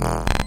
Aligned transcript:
Ah. 0.00 0.45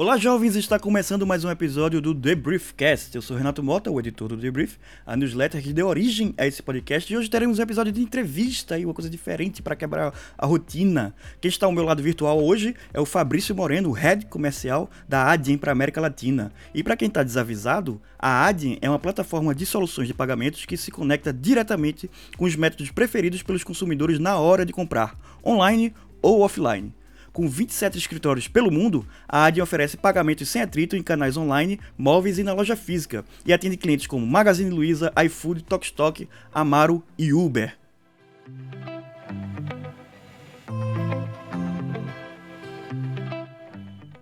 Olá, 0.00 0.16
jovens! 0.16 0.54
Está 0.54 0.78
começando 0.78 1.26
mais 1.26 1.44
um 1.44 1.50
episódio 1.50 2.00
do 2.00 2.14
The 2.14 2.36
Briefcast. 2.36 3.16
Eu 3.16 3.20
sou 3.20 3.36
Renato 3.36 3.64
Mota, 3.64 3.90
o 3.90 3.98
editor 3.98 4.28
do 4.28 4.36
The 4.36 4.48
Brief, 4.48 4.76
a 5.04 5.16
newsletter 5.16 5.60
que 5.60 5.72
deu 5.72 5.88
origem 5.88 6.32
a 6.38 6.46
esse 6.46 6.62
podcast. 6.62 7.12
E 7.12 7.16
hoje 7.16 7.28
teremos 7.28 7.58
um 7.58 7.62
episódio 7.62 7.92
de 7.92 8.00
entrevista 8.00 8.78
e 8.78 8.84
uma 8.84 8.94
coisa 8.94 9.10
diferente 9.10 9.60
para 9.60 9.74
quebrar 9.74 10.14
a 10.38 10.46
rotina. 10.46 11.12
Quem 11.40 11.48
está 11.48 11.66
ao 11.66 11.72
meu 11.72 11.82
lado 11.82 12.00
virtual 12.00 12.40
hoje 12.40 12.76
é 12.94 13.00
o 13.00 13.04
Fabrício 13.04 13.56
Moreno, 13.56 13.90
head 13.90 14.26
comercial 14.26 14.88
da 15.08 15.32
Adyen 15.32 15.58
para 15.58 15.72
América 15.72 16.00
Latina. 16.00 16.52
E 16.72 16.84
para 16.84 16.96
quem 16.96 17.08
está 17.08 17.24
desavisado, 17.24 18.00
a 18.16 18.46
Adyen 18.46 18.78
é 18.80 18.88
uma 18.88 19.00
plataforma 19.00 19.52
de 19.52 19.66
soluções 19.66 20.06
de 20.06 20.14
pagamentos 20.14 20.64
que 20.64 20.76
se 20.76 20.92
conecta 20.92 21.32
diretamente 21.32 22.08
com 22.36 22.44
os 22.44 22.54
métodos 22.54 22.92
preferidos 22.92 23.42
pelos 23.42 23.64
consumidores 23.64 24.20
na 24.20 24.38
hora 24.38 24.64
de 24.64 24.72
comprar, 24.72 25.18
online 25.44 25.92
ou 26.22 26.42
offline. 26.42 26.94
Com 27.38 27.48
27 27.48 27.96
escritórios 27.96 28.48
pelo 28.48 28.68
mundo, 28.68 29.06
a 29.28 29.44
Adyen 29.44 29.62
oferece 29.62 29.96
pagamentos 29.96 30.48
sem 30.48 30.60
atrito 30.60 30.96
em 30.96 31.02
canais 31.04 31.36
online, 31.36 31.78
móveis 31.96 32.36
e 32.36 32.42
na 32.42 32.52
loja 32.52 32.74
física, 32.74 33.24
e 33.46 33.52
atende 33.52 33.76
clientes 33.76 34.08
como 34.08 34.26
Magazine 34.26 34.68
Luiza, 34.68 35.12
iFood, 35.24 35.62
Tokstok, 35.62 36.28
Amaro 36.52 37.00
e 37.16 37.32
Uber. 37.32 37.78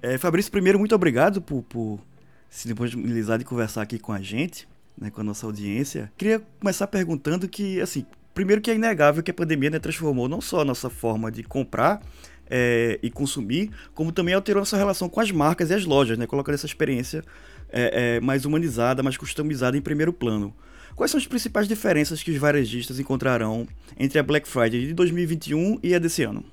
É, 0.02 0.18
Fabrício, 0.18 0.52
primeiro, 0.52 0.78
muito 0.78 0.94
obrigado 0.94 1.40
por, 1.40 1.62
por 1.62 1.98
se 2.50 2.68
disponibilizar 2.68 3.38
de 3.38 3.46
conversar 3.46 3.80
aqui 3.80 3.98
com 3.98 4.12
a 4.12 4.20
gente, 4.20 4.68
né, 4.94 5.08
com 5.08 5.22
a 5.22 5.24
nossa 5.24 5.46
audiência. 5.46 6.12
Queria 6.18 6.42
começar 6.60 6.86
perguntando 6.86 7.48
que, 7.48 7.80
assim, 7.80 8.04
primeiro 8.34 8.60
que 8.60 8.70
é 8.70 8.74
inegável 8.74 9.22
que 9.22 9.30
a 9.30 9.34
pandemia 9.34 9.70
né, 9.70 9.78
transformou 9.78 10.28
não 10.28 10.42
só 10.42 10.60
a 10.60 10.64
nossa 10.66 10.90
forma 10.90 11.32
de 11.32 11.42
comprar, 11.42 12.02
é, 12.50 12.98
e 13.02 13.10
consumir, 13.10 13.70
como 13.94 14.12
também 14.12 14.34
alterou 14.34 14.60
nossa 14.60 14.76
relação 14.76 15.08
com 15.08 15.20
as 15.20 15.30
marcas 15.30 15.70
e 15.70 15.74
as 15.74 15.84
lojas, 15.84 16.18
né? 16.18 16.26
colocando 16.26 16.54
essa 16.54 16.66
experiência 16.66 17.22
é, 17.70 18.16
é, 18.16 18.20
mais 18.20 18.44
humanizada, 18.44 19.02
mais 19.02 19.16
customizada 19.16 19.76
em 19.76 19.80
primeiro 19.80 20.12
plano. 20.12 20.54
Quais 20.94 21.10
são 21.10 21.18
as 21.18 21.26
principais 21.26 21.68
diferenças 21.68 22.22
que 22.22 22.30
os 22.30 22.38
varejistas 22.38 22.98
encontrarão 22.98 23.66
entre 23.98 24.18
a 24.18 24.22
Black 24.22 24.48
Friday 24.48 24.86
de 24.86 24.94
2021 24.94 25.78
e 25.82 25.94
a 25.94 25.98
desse 25.98 26.22
ano? 26.22 26.44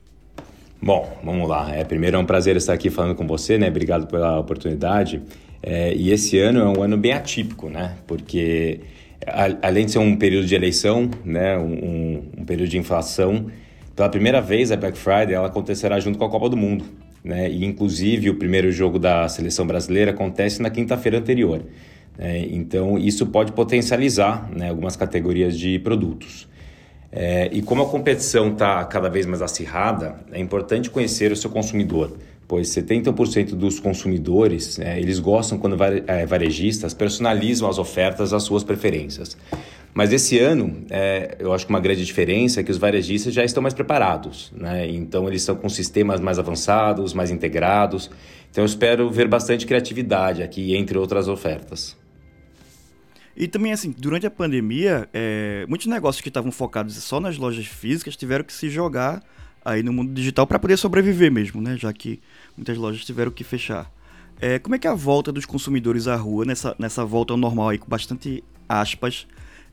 Bom, 0.82 1.18
vamos 1.24 1.48
lá. 1.48 1.74
É, 1.74 1.86
primeiro 1.86 2.18
é 2.18 2.20
um 2.20 2.26
prazer 2.26 2.58
estar 2.58 2.74
aqui 2.74 2.90
falando 2.90 3.16
com 3.16 3.26
você, 3.26 3.58
né? 3.58 3.70
Obrigado 3.70 4.06
pela 4.06 4.38
oportunidade. 4.38 5.22
É, 5.62 5.94
e 5.94 6.12
esse 6.12 6.38
ano 6.40 6.60
é 6.60 6.78
um 6.78 6.84
ano 6.84 6.98
bem 6.98 7.14
atípico, 7.14 7.70
né? 7.70 7.96
Porque 8.06 8.82
a, 9.26 9.68
além 9.68 9.86
de 9.86 9.94
ser 9.94 10.00
um 10.00 10.16
período 10.16 10.46
de 10.46 10.56
eleição, 10.56 11.10
né? 11.24 11.58
um, 11.58 12.24
um 12.38 12.46
período 12.46 12.70
de 12.70 12.78
inflação, 12.78 13.48
pela 13.96 14.10
primeira 14.10 14.42
vez, 14.42 14.72
a 14.72 14.76
Black 14.76 14.98
Friday 14.98 15.34
ela 15.34 15.48
acontecerá 15.48 16.00
junto 16.00 16.18
com 16.18 16.26
a 16.26 16.30
Copa 16.30 16.50
do 16.50 16.58
Mundo. 16.58 16.86
Né? 17.24 17.50
E, 17.50 17.64
inclusive, 17.64 18.30
o 18.30 18.36
primeiro 18.36 18.72
jogo 18.72 19.00
da 19.00 19.30
seleção 19.30 19.66
brasileira 19.66 20.12
acontece 20.12 20.62
na 20.62 20.70
quinta-feira 20.70 21.20
anterior. 21.20 21.62
Né? 22.18 22.48
Então, 22.52 22.98
isso 22.98 23.26
pode 23.28 23.52
potencializar 23.52 24.50
né, 24.52 24.70
algumas 24.70 24.96
categorias 24.96 25.58
de 25.58 25.80
produtos. 25.80 26.48
É, 27.16 27.48
e 27.54 27.62
como 27.62 27.84
a 27.84 27.86
competição 27.88 28.52
está 28.52 28.84
cada 28.86 29.08
vez 29.08 29.28
mais 29.28 29.42
acirrada, 29.42 30.16
é 30.32 30.40
importante 30.40 30.90
conhecer 30.90 31.32
o 31.32 31.36
seu 31.36 31.50
consumidor, 31.50 32.18
pois 32.48 32.70
70% 32.70 33.54
dos 33.54 33.80
consumidores 33.80 34.80
é, 34.80 35.00
eles 35.00 35.20
gostam 35.20 35.60
quando 35.60 35.78
é, 36.08 36.26
varejistas 36.26 36.92
personalizam 36.92 37.70
as 37.70 37.78
ofertas 37.78 38.34
às 38.34 38.42
suas 38.42 38.64
preferências. 38.64 39.38
Mas 39.94 40.12
esse 40.12 40.40
ano, 40.40 40.86
é, 40.90 41.38
eu 41.40 41.54
acho 41.54 41.66
que 41.68 41.70
uma 41.70 41.80
grande 41.80 42.04
diferença 42.04 42.60
é 42.60 42.64
que 42.64 42.72
os 42.72 42.78
varejistas 42.78 43.34
já 43.34 43.44
estão 43.44 43.62
mais 43.62 43.76
preparados, 43.76 44.52
né? 44.56 44.90
Então 44.90 45.28
eles 45.28 45.42
estão 45.42 45.56
com 45.56 45.70
sistemas 45.70 46.20
mais 46.20 46.40
avançados, 46.40 47.14
mais 47.14 47.30
integrados. 47.30 48.10
Então 48.50 48.64
eu 48.64 48.66
espero 48.66 49.10
ver 49.10 49.28
bastante 49.28 49.68
criatividade 49.68 50.42
aqui, 50.42 50.76
entre 50.76 50.98
outras 50.98 51.28
ofertas. 51.28 51.96
E 53.36 53.48
também, 53.48 53.72
assim, 53.72 53.94
durante 53.96 54.26
a 54.26 54.32
pandemia, 54.32 55.08
é, 55.14 55.66
muitos 55.68 55.88
negócios 55.88 56.22
que 56.22 56.28
estavam 56.30 56.52
focados 56.52 56.96
só 56.96 57.20
nas 57.20 57.38
lojas 57.38 57.66
físicas 57.66 58.16
tiveram 58.16 58.44
que 58.44 58.54
se 58.54 58.70
jogar 58.70 59.24
aí 59.66 59.82
no 59.82 59.94
mundo 59.94 60.14
digital 60.14 60.46
para 60.46 60.60
poder 60.60 60.78
sobreviver 60.78 61.32
mesmo, 61.32 61.62
né? 61.62 61.78
Já 61.78 61.94
que 61.94 62.20
muitas 62.58 62.78
lojas 62.78 63.06
tiveram 63.06 63.32
que 63.32 63.44
fechar. 63.44 63.92
É, 64.42 64.60
como 64.60 64.76
é 64.76 64.80
que 64.80 64.88
é 64.88 64.90
a 64.90 64.96
volta 64.96 65.32
dos 65.32 65.46
consumidores 65.46 66.08
à 66.08 66.16
rua, 66.16 66.46
nessa, 66.46 66.76
nessa 66.78 67.06
volta 67.06 67.34
ao 67.34 67.38
normal 67.38 67.70
aí, 67.70 67.78
com 67.78 67.88
bastante 67.88 68.44
aspas, 68.68 69.26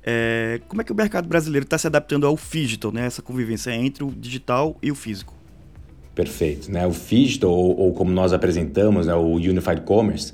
é, 0.04 0.60
como 0.68 0.80
é 0.80 0.84
que 0.84 0.92
o 0.92 0.94
mercado 0.94 1.28
brasileiro 1.28 1.64
está 1.64 1.76
se 1.76 1.86
adaptando 1.86 2.26
ao 2.26 2.36
digital, 2.36 2.92
né? 2.92 3.06
Essa 3.06 3.22
convivência 3.22 3.70
entre 3.74 4.02
o 4.02 4.10
digital 4.10 4.76
e 4.82 4.90
o 4.90 4.94
físico. 4.94 5.34
Perfeito. 6.14 6.70
Né? 6.70 6.86
O 6.86 6.92
digital, 6.92 7.50
ou, 7.50 7.78
ou 7.78 7.92
como 7.92 8.10
nós 8.10 8.32
apresentamos, 8.32 9.06
né, 9.06 9.14
o 9.14 9.34
Unified 9.34 9.82
Commerce, 9.82 10.32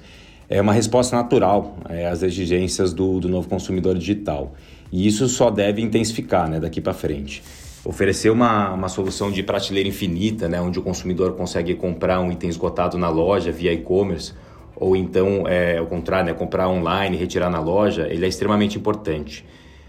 é 0.49 0.61
uma 0.61 0.73
resposta 0.73 1.17
natural 1.17 1.77
é, 1.89 2.07
às 2.07 2.23
exigências 2.23 2.93
do, 2.93 3.21
do 3.21 3.29
novo 3.29 3.49
consumidor 3.49 3.97
digital. 3.97 4.55
E 4.93 5.07
isso 5.07 5.29
só 5.29 5.51
deve 5.51 5.83
intensificar 5.83 6.49
né, 6.49 6.61
daqui 6.61 6.81
para 6.81 6.95
frente. 6.95 7.43
Oferecer 7.85 8.31
uma, 8.31 8.73
uma 8.73 8.89
solução 8.89 9.31
de 9.31 9.43
prateleira 9.43 9.89
infinita, 9.89 10.49
né, 10.49 10.61
onde 10.61 10.79
o 10.79 10.83
consumidor 10.83 11.35
consegue 11.35 11.75
comprar 11.75 12.21
um 12.21 12.33
item 12.33 12.51
esgotado 12.51 12.97
na 12.97 13.09
loja 13.09 13.53
via 13.53 13.73
e-commerce, 13.73 14.33
ou 14.77 14.95
então, 14.95 15.49
é, 15.49 15.79
ao 15.79 15.87
contrário, 15.87 16.27
né, 16.27 16.35
comprar 16.35 16.69
online 16.69 17.17
retirar 17.17 17.49
na 17.51 17.61
loja, 17.61 18.07
ele 18.11 18.25
é 18.25 18.29
extremamente 18.29 18.77
importante. 18.77 19.45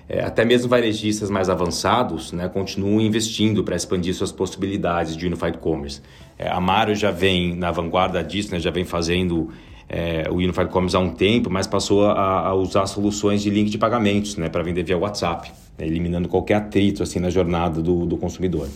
É, 0.10 0.24
até 0.24 0.46
mesmo 0.46 0.70
varejistas 0.70 1.30
mais 1.30 1.50
avançados 1.50 2.32
né, 2.32 2.48
continuam 2.48 3.02
investindo 3.02 3.62
para 3.64 3.76
expandir 3.76 4.16
suas 4.16 4.32
possibilidades 4.32 5.18
de 5.18 5.26
Unified 5.26 5.58
Commerce. 5.58 6.02
É, 6.40 6.48
a 6.48 6.62
Maro 6.62 6.96
já 6.96 7.12
vem 7.12 7.54
na 7.54 7.72
vanguarda 7.72 8.24
disso, 8.24 8.52
né, 8.54 8.60
já 8.60 8.72
vem 8.72 8.86
fazendo 8.86 9.50
é, 9.90 10.24
o 10.30 10.36
Unified 10.36 10.70
Commerce 10.70 10.96
há 10.96 11.00
um 11.00 11.10
tempo, 11.10 11.50
mas 11.50 11.68
passou 11.68 12.06
a, 12.06 12.48
a 12.48 12.54
usar 12.54 12.88
soluções 12.88 13.42
de 13.42 13.50
link 13.50 13.70
de 13.70 13.78
pagamentos 13.78 14.38
né, 14.38 14.48
para 14.48 14.64
vender 14.64 14.84
via 14.84 14.98
WhatsApp, 14.98 15.52
né, 15.78 15.86
eliminando 15.86 16.30
qualquer 16.30 16.56
atrito 16.56 17.04
assim, 17.04 17.20
na 17.20 17.30
jornada 17.30 17.82
do, 17.82 18.06
do 18.06 18.16
consumidor. 18.16 18.70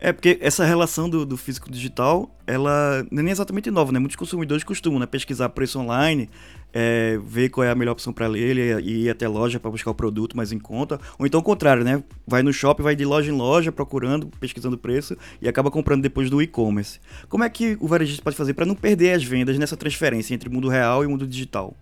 É, 0.00 0.12
porque 0.12 0.38
essa 0.40 0.64
relação 0.64 1.10
do, 1.10 1.26
do 1.26 1.36
físico 1.36 1.70
digital, 1.70 2.30
ela 2.46 3.04
não 3.10 3.20
é 3.20 3.22
nem 3.24 3.32
exatamente 3.32 3.68
nova, 3.68 3.90
né? 3.90 3.98
Muitos 3.98 4.16
consumidores 4.16 4.62
costumam 4.62 5.00
né, 5.00 5.06
pesquisar 5.06 5.48
preço 5.48 5.80
online, 5.80 6.30
é, 6.72 7.18
ver 7.24 7.48
qual 7.48 7.64
é 7.64 7.70
a 7.70 7.74
melhor 7.74 7.92
opção 7.92 8.12
para 8.12 8.28
ele 8.38 8.60
e 8.80 9.06
ir 9.06 9.10
até 9.10 9.26
loja 9.26 9.58
para 9.58 9.70
buscar 9.70 9.90
o 9.90 9.94
produto 9.94 10.36
mais 10.36 10.52
em 10.52 10.58
conta. 10.58 11.00
Ou 11.18 11.26
então 11.26 11.40
o 11.40 11.42
contrário, 11.42 11.82
né? 11.82 12.02
Vai 12.24 12.44
no 12.44 12.52
shopping, 12.52 12.82
vai 12.82 12.94
de 12.94 13.04
loja 13.04 13.30
em 13.32 13.34
loja 13.34 13.72
procurando, 13.72 14.28
pesquisando 14.38 14.78
preço 14.78 15.16
e 15.42 15.48
acaba 15.48 15.68
comprando 15.68 16.02
depois 16.02 16.30
do 16.30 16.40
e-commerce. 16.40 17.00
Como 17.28 17.42
é 17.42 17.50
que 17.50 17.76
o 17.80 17.88
varejista 17.88 18.22
pode 18.22 18.36
fazer 18.36 18.54
para 18.54 18.66
não 18.66 18.76
perder 18.76 19.14
as 19.14 19.24
vendas 19.24 19.58
nessa 19.58 19.76
transferência 19.76 20.32
entre 20.32 20.48
o 20.48 20.52
mundo 20.52 20.68
real 20.68 21.02
e 21.02 21.06
o 21.06 21.10
mundo 21.10 21.26
digital? 21.26 21.74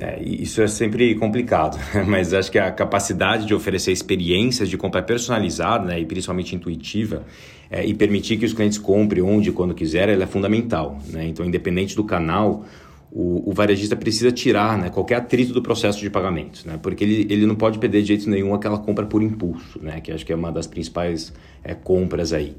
É, 0.00 0.22
isso 0.22 0.62
é 0.62 0.68
sempre 0.68 1.14
complicado, 1.16 1.78
mas 2.06 2.32
acho 2.32 2.50
que 2.50 2.58
a 2.58 2.70
capacidade 2.70 3.46
de 3.46 3.54
oferecer 3.54 3.90
experiências 3.90 4.68
de 4.68 4.76
compra 4.76 5.02
personalizada 5.02 5.86
né, 5.86 6.00
e 6.00 6.06
principalmente 6.06 6.54
intuitiva 6.54 7.24
é, 7.70 7.84
e 7.84 7.92
permitir 7.94 8.38
que 8.38 8.46
os 8.46 8.52
clientes 8.52 8.78
comprem 8.78 9.22
onde 9.22 9.50
e 9.50 9.52
quando 9.52 9.74
quiser, 9.74 10.08
ela 10.08 10.22
é 10.22 10.26
fundamental. 10.26 10.98
Né? 11.08 11.26
Então, 11.26 11.44
independente 11.44 11.96
do 11.96 12.04
canal, 12.04 12.64
o, 13.10 13.50
o, 13.50 13.52
varejista 13.52 13.96
precisa 13.96 14.30
tirar 14.30 14.78
né, 14.78 14.90
qualquer 14.90 15.16
atrito 15.16 15.52
do 15.52 15.62
processo 15.62 15.98
de 15.98 16.08
pagamento, 16.10 16.66
né? 16.66 16.78
porque 16.80 17.02
ele, 17.02 17.26
ele 17.28 17.46
não 17.46 17.56
pode 17.56 17.78
perder 17.78 18.02
de 18.02 18.08
jeito 18.08 18.30
nenhum 18.30 18.54
aquela 18.54 18.78
compra 18.78 19.04
por 19.04 19.22
impulso, 19.22 19.80
né? 19.82 20.00
que 20.00 20.12
acho 20.12 20.24
que 20.24 20.32
é 20.32 20.36
uma 20.36 20.52
das 20.52 20.66
principais 20.66 21.32
é, 21.64 21.74
compras 21.74 22.32
aí. 22.32 22.56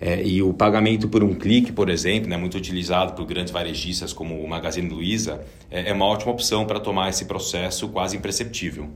É, 0.00 0.24
e 0.24 0.40
o 0.42 0.54
pagamento 0.54 1.08
por 1.08 1.24
um 1.24 1.34
clique, 1.34 1.72
por 1.72 1.88
exemplo, 1.88 2.28
né, 2.28 2.36
muito 2.36 2.56
utilizado 2.56 3.14
por 3.14 3.26
grandes 3.26 3.52
varejistas 3.52 4.12
como 4.12 4.40
o 4.40 4.48
Magazine 4.48 4.88
Luiza, 4.88 5.44
é, 5.70 5.90
é 5.90 5.92
uma 5.92 6.04
ótima 6.04 6.30
opção 6.30 6.66
para 6.66 6.78
tomar 6.78 7.08
esse 7.08 7.24
processo 7.24 7.88
quase 7.88 8.16
imperceptível. 8.16 8.88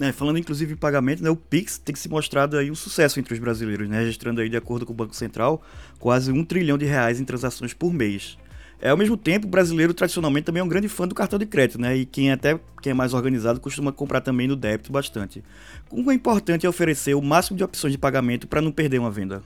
É, 0.00 0.12
falando 0.12 0.38
inclusive 0.38 0.74
em 0.74 0.76
pagamento, 0.76 1.22
né, 1.22 1.30
o 1.30 1.36
Pix 1.36 1.78
tem 1.78 1.94
se 1.94 2.08
mostrado 2.08 2.56
aí 2.56 2.70
um 2.70 2.74
sucesso 2.74 3.20
entre 3.20 3.34
os 3.34 3.40
brasileiros, 3.40 3.88
né, 3.88 4.00
registrando 4.00 4.40
aí, 4.40 4.48
de 4.48 4.56
acordo 4.56 4.86
com 4.86 4.92
o 4.92 4.96
Banco 4.96 5.14
Central, 5.14 5.62
quase 5.98 6.32
um 6.32 6.44
trilhão 6.44 6.78
de 6.78 6.86
reais 6.86 7.20
em 7.20 7.24
transações 7.24 7.74
por 7.74 7.92
mês. 7.92 8.38
É, 8.80 8.90
ao 8.90 8.96
mesmo 8.96 9.16
tempo, 9.16 9.46
o 9.46 9.50
brasileiro 9.50 9.94
tradicionalmente 9.94 10.44
também 10.44 10.60
é 10.60 10.64
um 10.64 10.68
grande 10.68 10.88
fã 10.88 11.08
do 11.08 11.14
cartão 11.14 11.38
de 11.38 11.46
crédito, 11.46 11.80
né? 11.80 11.96
E 11.96 12.04
quem 12.04 12.30
até 12.30 12.60
quem 12.82 12.90
é 12.90 12.94
mais 12.94 13.14
organizado 13.14 13.58
costuma 13.58 13.90
comprar 13.90 14.20
também 14.20 14.46
no 14.46 14.54
débito 14.54 14.92
bastante. 14.92 15.42
Como 15.88 16.10
é 16.10 16.14
importante 16.14 16.66
oferecer 16.66 17.14
o 17.14 17.22
máximo 17.22 17.56
de 17.56 17.64
opções 17.64 17.92
de 17.92 17.98
pagamento 17.98 18.46
para 18.46 18.60
não 18.60 18.70
perder 18.70 18.98
uma 18.98 19.10
venda? 19.10 19.42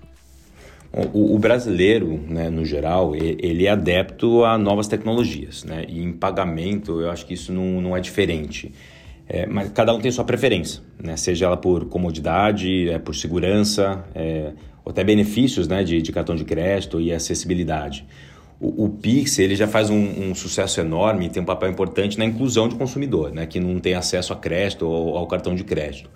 O, 0.92 1.36
o, 1.36 1.38
brasileiro, 1.38 2.20
né, 2.26 2.50
no 2.50 2.64
geral, 2.64 3.14
ele 3.14 3.66
é 3.66 3.70
adepto 3.70 4.44
a 4.44 4.58
novas 4.58 4.88
tecnologias, 4.88 5.62
né? 5.62 5.84
E 5.88 6.02
em 6.02 6.12
pagamento, 6.12 7.00
eu 7.00 7.08
acho 7.10 7.24
que 7.26 7.34
isso 7.34 7.52
não, 7.52 7.80
não 7.80 7.96
é 7.96 8.00
diferente. 8.00 8.72
É, 9.28 9.46
mas 9.46 9.70
cada 9.70 9.94
um 9.94 10.00
tem 10.00 10.10
sua 10.10 10.24
preferência, 10.24 10.82
né? 11.00 11.16
Seja 11.16 11.46
ela 11.46 11.56
por 11.56 11.84
comodidade, 11.84 12.88
é, 12.90 12.98
por 12.98 13.14
segurança, 13.14 14.04
é, 14.16 14.50
ou 14.84 14.90
até 14.90 15.04
benefícios, 15.04 15.68
né, 15.68 15.84
de, 15.84 16.02
de 16.02 16.10
cartão 16.10 16.34
de 16.34 16.44
crédito 16.44 17.00
e 17.00 17.12
acessibilidade. 17.12 18.04
o, 18.60 18.86
o 18.86 18.88
Pix 18.88 19.38
ele 19.38 19.54
já 19.54 19.68
faz 19.68 19.90
um, 19.90 20.30
um, 20.30 20.34
sucesso 20.34 20.80
enorme 20.80 21.26
e 21.26 21.28
tem 21.28 21.40
um 21.40 21.46
papel 21.46 21.70
importante 21.70 22.18
na 22.18 22.24
inclusão 22.24 22.68
de 22.68 22.74
consumidor, 22.74 23.30
né, 23.30 23.46
que 23.46 23.60
não 23.60 23.78
tem 23.78 23.94
acesso 23.94 24.32
a 24.32 24.36
crédito 24.36 24.88
ou 24.88 25.16
ao 25.16 25.28
cartão 25.28 25.54
de 25.54 25.62
crédito. 25.62 26.10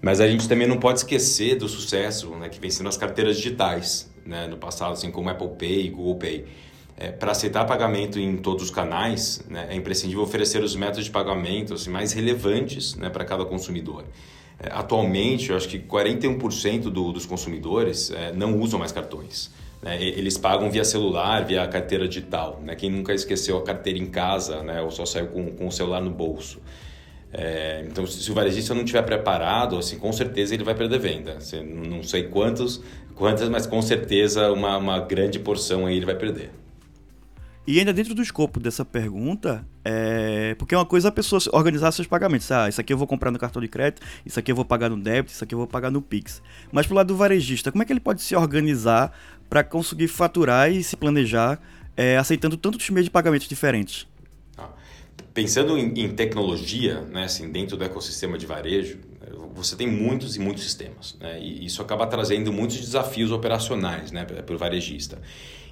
Mas 0.00 0.20
a 0.20 0.28
gente 0.28 0.48
também 0.48 0.68
não 0.68 0.78
pode 0.78 1.00
esquecer 1.00 1.56
do 1.56 1.68
sucesso 1.68 2.30
né, 2.36 2.48
que 2.48 2.60
vem 2.60 2.70
sendo 2.70 2.88
as 2.88 2.96
carteiras 2.96 3.36
digitais 3.36 4.11
né, 4.24 4.46
no 4.46 4.56
passado, 4.56 4.92
assim 4.92 5.10
como 5.10 5.28
Apple 5.28 5.50
Pay 5.58 5.86
e 5.86 5.90
Google 5.90 6.16
Pay. 6.16 6.44
É, 6.96 7.10
Para 7.10 7.32
aceitar 7.32 7.64
pagamento 7.64 8.18
em 8.18 8.36
todos 8.36 8.64
os 8.64 8.70
canais, 8.70 9.44
né, 9.48 9.66
é 9.70 9.74
imprescindível 9.74 10.22
oferecer 10.22 10.62
os 10.62 10.76
métodos 10.76 11.04
de 11.04 11.10
pagamento 11.10 11.74
assim, 11.74 11.90
mais 11.90 12.12
relevantes 12.12 12.94
né, 12.94 13.08
para 13.08 13.24
cada 13.24 13.44
consumidor. 13.44 14.04
É, 14.58 14.68
atualmente, 14.72 15.50
eu 15.50 15.56
acho 15.56 15.68
que 15.68 15.78
41% 15.78 16.82
do, 16.82 17.12
dos 17.12 17.26
consumidores 17.26 18.10
é, 18.10 18.32
não 18.32 18.58
usam 18.58 18.78
mais 18.78 18.92
cartões. 18.92 19.50
Né? 19.82 20.00
Eles 20.00 20.38
pagam 20.38 20.70
via 20.70 20.84
celular, 20.84 21.44
via 21.44 21.66
carteira 21.66 22.06
digital. 22.06 22.60
Né? 22.62 22.76
Quem 22.76 22.88
nunca 22.88 23.12
esqueceu 23.12 23.58
a 23.58 23.62
carteira 23.62 23.98
em 23.98 24.06
casa 24.06 24.62
né? 24.62 24.80
ou 24.80 24.90
só 24.90 25.04
saiu 25.04 25.26
com, 25.26 25.50
com 25.50 25.66
o 25.66 25.72
celular 25.72 26.00
no 26.00 26.10
bolso. 26.10 26.60
É, 27.32 27.84
então, 27.88 28.06
se 28.06 28.30
o 28.30 28.34
varejista 28.34 28.74
não 28.74 28.82
estiver 28.82 29.02
preparado, 29.02 29.78
assim, 29.78 29.98
com 29.98 30.12
certeza 30.12 30.54
ele 30.54 30.64
vai 30.64 30.74
perder 30.74 30.98
venda. 30.98 31.34
Assim, 31.38 31.62
não 31.62 32.02
sei 32.02 32.24
quantos, 32.24 32.82
quantas, 33.14 33.48
mas 33.48 33.66
com 33.66 33.80
certeza 33.80 34.52
uma, 34.52 34.76
uma 34.76 35.00
grande 35.00 35.38
porção 35.38 35.86
aí 35.86 35.96
ele 35.96 36.06
vai 36.06 36.14
perder. 36.14 36.50
E 37.64 37.78
ainda 37.78 37.92
dentro 37.92 38.12
do 38.12 38.20
escopo 38.20 38.58
dessa 38.58 38.84
pergunta, 38.84 39.64
é... 39.84 40.54
porque 40.56 40.74
é 40.74 40.78
uma 40.78 40.84
coisa 40.84 41.08
a 41.08 41.12
pessoa 41.12 41.40
organizar 41.52 41.92
seus 41.92 42.08
pagamentos. 42.08 42.50
Ah, 42.50 42.68
isso 42.68 42.80
aqui 42.80 42.92
eu 42.92 42.98
vou 42.98 43.06
comprar 43.06 43.30
no 43.30 43.38
cartão 43.38 43.62
de 43.62 43.68
crédito, 43.68 44.02
isso 44.26 44.38
aqui 44.38 44.50
eu 44.50 44.56
vou 44.56 44.64
pagar 44.64 44.90
no 44.90 45.00
débito, 45.00 45.32
isso 45.32 45.44
aqui 45.44 45.54
eu 45.54 45.58
vou 45.58 45.66
pagar 45.66 45.90
no 45.90 46.02
Pix. 46.02 46.42
Mas 46.72 46.86
pro 46.86 46.96
lado 46.96 47.06
do 47.06 47.16
varejista, 47.16 47.70
como 47.70 47.82
é 47.82 47.86
que 47.86 47.92
ele 47.92 48.00
pode 48.00 48.20
se 48.20 48.34
organizar 48.34 49.12
para 49.48 49.62
conseguir 49.62 50.08
faturar 50.08 50.72
e 50.72 50.82
se 50.82 50.96
planejar 50.96 51.60
é, 51.96 52.16
aceitando 52.16 52.56
tantos 52.56 52.90
meios 52.90 53.04
de 53.04 53.10
pagamentos 53.10 53.48
diferentes? 53.48 54.08
Pensando 55.34 55.78
em, 55.78 55.92
em, 55.98 56.08
tecnologia, 56.10 57.00
né, 57.02 57.24
assim, 57.24 57.50
dentro 57.50 57.76
do 57.76 57.84
ecossistema 57.84 58.36
de 58.36 58.46
varejo, 58.46 58.98
você 59.54 59.76
tem 59.76 59.86
muitos 59.86 60.36
e 60.36 60.40
muitos 60.40 60.64
sistemas. 60.64 61.16
Né, 61.20 61.38
e 61.40 61.64
isso 61.64 61.80
acaba 61.82 62.06
trazendo 62.06 62.52
muitos 62.52 62.78
desafios 62.78 63.30
operacionais 63.30 64.12
né, 64.12 64.24
para 64.24 64.54
o 64.54 64.58
varejista. 64.58 65.18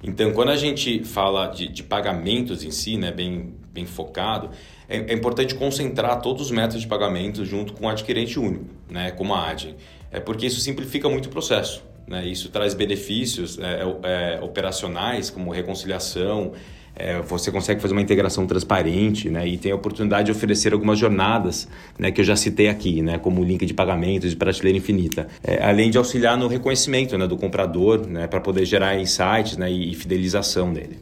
Então, 0.03 0.33
quando 0.33 0.49
a 0.49 0.57
gente 0.57 1.05
fala 1.05 1.49
de, 1.49 1.69
de 1.69 1.83
pagamentos 1.83 2.65
em 2.65 2.71
si, 2.71 2.97
né, 2.97 3.13
bem, 3.13 3.55
bem 3.73 3.85
focado, 3.85 4.51
é, 4.89 5.13
é, 5.13 5.15
importante 5.15 5.55
concentrar 5.55 6.21
todos 6.23 6.47
os 6.47 6.51
métodos 6.51 6.81
de 6.81 6.89
pagamento 6.89 7.45
junto 7.45 7.75
com 7.75 7.87
o 7.87 7.89
adquirente 7.89 8.39
único, 8.39 8.65
né, 8.91 9.11
como 9.11 9.35
a 9.35 9.51
ADIN. 9.51 9.75
É 10.11 10.19
porque 10.19 10.47
isso 10.47 10.61
simplifica 10.61 11.09
muito 11.09 11.27
o 11.27 11.29
processo. 11.29 11.83
Né? 12.07 12.27
Isso 12.27 12.49
traz 12.49 12.75
benefícios 12.75 13.59
é, 13.59 13.83
é, 13.83 14.37
é, 14.39 14.41
operacionais, 14.43 15.31
como 15.31 15.53
reconciliação, 15.53 16.53
é, 16.95 17.21
você 17.23 17.51
consegue 17.51 17.81
fazer 17.81 17.95
uma 17.95 18.03
integração 18.03 18.47
transparente 18.47 19.31
né? 19.31 19.47
e 19.47 19.57
tem 19.57 19.73
a 19.73 19.75
oportunidade 19.75 20.27
de 20.27 20.33
oferecer 20.33 20.73
algumas 20.73 20.99
jornadas 20.99 21.69
né? 21.99 22.11
que 22.11 22.21
eu 22.21 22.25
já 22.25 22.37
citei 22.37 22.69
aqui, 22.69 23.03
né? 23.03 23.19
como 23.19 23.43
link 23.43 23.65
de 23.65 23.75
pagamentos 23.75 24.33
e 24.33 24.37
prateleira 24.37 24.79
infinita. 24.79 25.29
É, 25.43 25.65
além 25.65 25.91
de 25.91 25.99
auxiliar 25.99 26.37
no 26.37 26.47
reconhecimento 26.47 27.17
né? 27.17 27.27
do 27.27 27.37
comprador 27.37 28.07
né? 28.07 28.27
para 28.27 28.41
poder 28.41 28.65
gerar 28.65 28.99
insights 28.99 29.57
né? 29.57 29.71
e 29.71 29.95
fidelização 29.95 30.73
dele. 30.73 30.99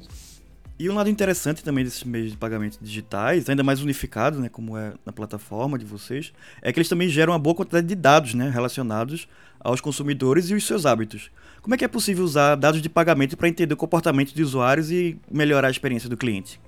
E 0.79 0.89
um 0.89 0.95
lado 0.95 1.11
interessante 1.11 1.65
também 1.65 1.83
desses 1.83 2.05
meios 2.05 2.31
de 2.31 2.37
pagamento 2.37 2.79
digitais, 2.81 3.49
ainda 3.49 3.65
mais 3.65 3.83
unificados, 3.83 4.39
né, 4.39 4.49
como 4.49 4.79
é 4.79 4.93
na 5.05 5.13
plataforma 5.13 5.77
de 5.77 5.85
vocês, 5.85 6.33
é 6.63 6.73
que 6.73 6.79
eles 6.79 6.89
também 6.89 7.09
geram 7.09 7.33
uma 7.33 7.39
boa 7.39 7.53
quantidade 7.53 7.85
de 7.85 7.97
dados 7.97 8.33
né, 8.33 8.49
relacionados 8.49 9.29
aos 9.59 9.81
consumidores 9.81 10.51
e 10.51 10.55
os 10.55 10.65
seus 10.65 10.87
hábitos. 10.87 11.33
Como 11.63 11.75
é 11.75 11.79
que 11.79 11.85
é 11.85 11.89
possível 11.89 12.25
usar 12.25 12.55
dados 12.55 12.81
de 12.81 12.89
pagamento 12.89 13.37
para 13.37 13.49
entender 13.49 13.75
o 13.75 13.77
comportamento 13.77 14.35
de 14.35 14.43
usuários 14.43 14.91
e 14.91 15.19
melhorar 15.31 15.69
a 15.69 15.71
experiência 15.71 16.09
do 16.09 16.17
cliente? 16.17 16.61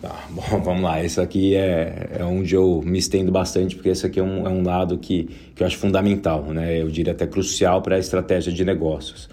Tá, 0.00 0.24
bom, 0.30 0.60
vamos 0.62 0.82
lá. 0.82 1.02
Esse 1.02 1.20
aqui 1.20 1.54
é, 1.54 2.10
é 2.18 2.24
onde 2.24 2.54
eu 2.54 2.82
me 2.84 2.98
estendo 2.98 3.30
bastante, 3.30 3.74
porque 3.74 3.88
esse 3.88 4.06
aqui 4.06 4.20
é 4.20 4.22
um, 4.22 4.46
é 4.46 4.50
um 4.50 4.62
lado 4.62 4.98
que, 4.98 5.28
que 5.54 5.62
eu 5.62 5.66
acho 5.66 5.76
fundamental, 5.76 6.44
né? 6.44 6.80
eu 6.80 6.88
diria 6.88 7.12
até 7.12 7.26
crucial 7.26 7.82
para 7.82 7.96
a 7.96 7.98
estratégia 7.98 8.52
de 8.52 8.64
negócios. 8.64 9.28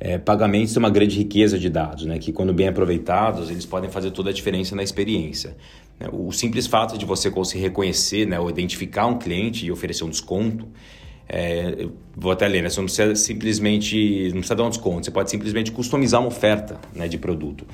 É, 0.00 0.16
pagamentos 0.16 0.72
são 0.72 0.80
uma 0.80 0.90
grande 0.90 1.18
riqueza 1.18 1.58
de 1.58 1.68
dados, 1.68 2.06
né, 2.06 2.20
que 2.20 2.32
quando 2.32 2.52
bem 2.54 2.68
aproveitados, 2.68 3.50
eles 3.50 3.66
podem 3.66 3.90
fazer 3.90 4.12
toda 4.12 4.30
a 4.30 4.32
diferença 4.32 4.76
na 4.76 4.82
experiência. 4.82 5.56
Né. 5.98 6.06
O 6.12 6.30
simples 6.30 6.68
fato 6.68 6.96
de 6.96 7.04
você 7.04 7.30
conseguir 7.30 7.64
reconhecer 7.64 8.24
né, 8.24 8.38
ou 8.38 8.48
identificar 8.48 9.06
um 9.06 9.18
cliente 9.18 9.66
e 9.66 9.72
oferecer 9.72 10.04
um 10.04 10.08
desconto, 10.08 10.68
é, 11.28 11.86
vou 12.16 12.32
até 12.32 12.48
ler, 12.48 12.62
né, 12.62 12.70
você 12.70 12.80
não 12.80 12.86
precisa 12.86 13.14
simplesmente, 13.14 14.24
não 14.28 14.38
precisa 14.38 14.54
dar 14.54 14.64
um 14.64 14.70
desconto, 14.70 15.04
você 15.04 15.10
pode 15.10 15.30
simplesmente 15.30 15.70
customizar 15.70 16.20
uma 16.20 16.28
oferta 16.28 16.80
né, 16.94 17.06
de 17.06 17.18
produto. 17.18 17.66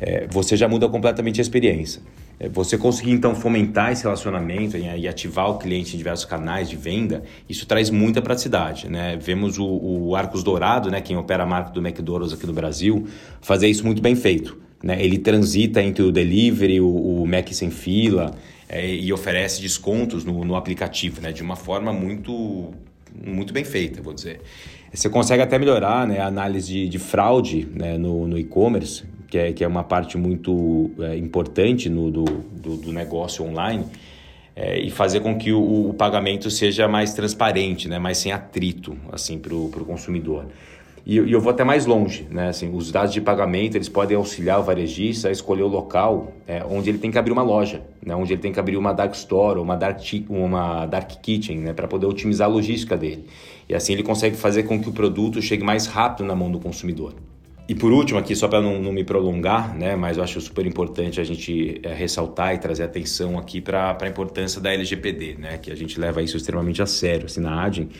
É, 0.00 0.26
você 0.30 0.56
já 0.56 0.68
muda 0.68 0.88
completamente 0.88 1.40
a 1.40 1.42
experiência. 1.42 2.00
É, 2.38 2.48
você 2.48 2.78
conseguir 2.78 3.10
então 3.10 3.34
fomentar 3.34 3.90
esse 3.90 4.04
relacionamento 4.04 4.76
e 4.76 5.08
ativar 5.08 5.50
o 5.50 5.58
cliente 5.58 5.94
em 5.94 5.98
diversos 5.98 6.24
canais 6.24 6.68
de 6.68 6.76
venda, 6.76 7.24
isso 7.48 7.66
traz 7.66 7.90
muita 7.90 8.22
praticidade. 8.22 8.88
Né? 8.88 9.18
Vemos 9.20 9.58
o, 9.58 9.66
o 9.66 10.14
Arcos 10.14 10.44
Dourado, 10.44 10.90
né, 10.90 11.00
quem 11.00 11.16
opera 11.16 11.42
a 11.42 11.46
marca 11.46 11.70
do 11.70 11.80
McDonald's 11.80 12.32
aqui 12.32 12.46
no 12.46 12.52
Brasil, 12.52 13.06
fazer 13.40 13.68
isso 13.68 13.84
muito 13.84 14.00
bem 14.00 14.14
feito. 14.14 14.56
Né? 14.82 15.02
Ele 15.04 15.18
transita 15.18 15.82
entre 15.82 16.02
o 16.04 16.12
delivery, 16.12 16.80
o, 16.80 17.22
o 17.22 17.26
Mac 17.26 17.48
sem 17.52 17.70
fila 17.70 18.32
é, 18.68 18.88
e 18.88 19.12
oferece 19.12 19.60
descontos 19.60 20.24
no, 20.24 20.44
no 20.44 20.54
aplicativo 20.54 21.20
né? 21.20 21.32
de 21.32 21.42
uma 21.42 21.56
forma 21.56 21.92
muito, 21.92 22.72
muito 23.24 23.52
bem 23.52 23.64
feita, 23.64 24.00
vou 24.02 24.14
dizer. 24.14 24.40
Você 24.92 25.08
consegue 25.08 25.42
até 25.42 25.58
melhorar 25.58 26.06
né, 26.06 26.20
a 26.20 26.26
análise 26.26 26.72
de, 26.72 26.88
de 26.88 26.98
fraude 26.98 27.68
né, 27.74 27.98
no, 27.98 28.26
no 28.26 28.38
e-commerce, 28.38 29.04
que 29.28 29.36
é, 29.36 29.52
que 29.52 29.62
é 29.62 29.68
uma 29.68 29.84
parte 29.84 30.16
muito 30.16 30.90
é, 31.00 31.16
importante 31.16 31.88
no, 31.88 32.10
do, 32.10 32.24
do, 32.24 32.76
do 32.76 32.92
negócio 32.92 33.44
online, 33.44 33.84
é, 34.56 34.80
e 34.80 34.90
fazer 34.90 35.20
com 35.20 35.36
que 35.36 35.52
o, 35.52 35.90
o, 35.90 35.94
pagamento 35.94 36.50
seja 36.50 36.88
mais 36.88 37.12
transparente, 37.12 37.88
né, 37.88 37.98
mais 37.98 38.18
sem 38.18 38.32
atrito 38.32 38.96
assim, 39.12 39.38
para 39.38 39.54
o 39.54 39.68
consumidor. 39.86 40.46
E, 41.04 41.16
e, 41.16 41.32
eu 41.32 41.40
vou 41.40 41.50
até 41.50 41.64
mais 41.64 41.86
longe, 41.86 42.26
né? 42.30 42.48
Assim, 42.48 42.74
os 42.74 42.90
dados 42.92 43.12
de 43.12 43.20
pagamento 43.20 43.76
eles 43.76 43.88
podem 43.88 44.16
auxiliar 44.16 44.60
o 44.60 44.62
varejista 44.62 45.28
a 45.28 45.32
escolher 45.32 45.62
o 45.62 45.68
local 45.68 46.32
é, 46.46 46.64
onde 46.68 46.90
ele 46.90 46.98
tem 46.98 47.10
que 47.10 47.18
abrir 47.18 47.32
uma 47.32 47.42
loja, 47.42 47.82
né? 48.04 48.14
onde 48.14 48.32
ele 48.32 48.40
tem 48.40 48.52
que 48.52 48.60
abrir 48.60 48.76
uma 48.76 48.92
dark 48.92 49.14
store, 49.14 49.58
uma 49.58 49.76
dark, 49.76 50.00
uma 50.28 50.86
dark 50.86 51.10
kitchen, 51.22 51.58
né? 51.58 51.72
para 51.72 51.88
poder 51.88 52.06
otimizar 52.06 52.48
a 52.48 52.50
logística 52.50 52.96
dele. 52.96 53.26
E 53.68 53.74
assim 53.74 53.92
ele 53.92 54.02
consegue 54.02 54.36
fazer 54.36 54.64
com 54.64 54.80
que 54.80 54.88
o 54.88 54.92
produto 54.92 55.40
chegue 55.42 55.64
mais 55.64 55.86
rápido 55.86 56.26
na 56.26 56.34
mão 56.34 56.50
do 56.50 56.58
consumidor. 56.58 57.14
E 57.68 57.74
por 57.74 57.92
último 57.92 58.18
aqui, 58.18 58.34
só 58.34 58.48
para 58.48 58.62
não, 58.62 58.80
não, 58.80 58.90
me 58.90 59.04
prolongar, 59.04 59.76
né, 59.76 59.94
mas 59.94 60.16
eu 60.16 60.24
acho 60.24 60.40
super 60.40 60.64
importante 60.64 61.20
a 61.20 61.24
gente 61.24 61.78
é, 61.82 61.92
ressaltar 61.92 62.54
e 62.54 62.58
trazer 62.58 62.82
atenção 62.82 63.38
aqui 63.38 63.60
para 63.60 63.94
a 64.00 64.08
importância 64.08 64.58
da 64.58 64.72
LGPD, 64.72 65.36
né, 65.38 65.58
que 65.58 65.70
a 65.70 65.76
gente 65.76 66.00
leva 66.00 66.22
isso 66.22 66.34
extremamente 66.34 66.80
a 66.80 66.86
sério 66.86 67.26
assim, 67.26 67.40
na 67.40 67.62
ADIM 67.62 67.90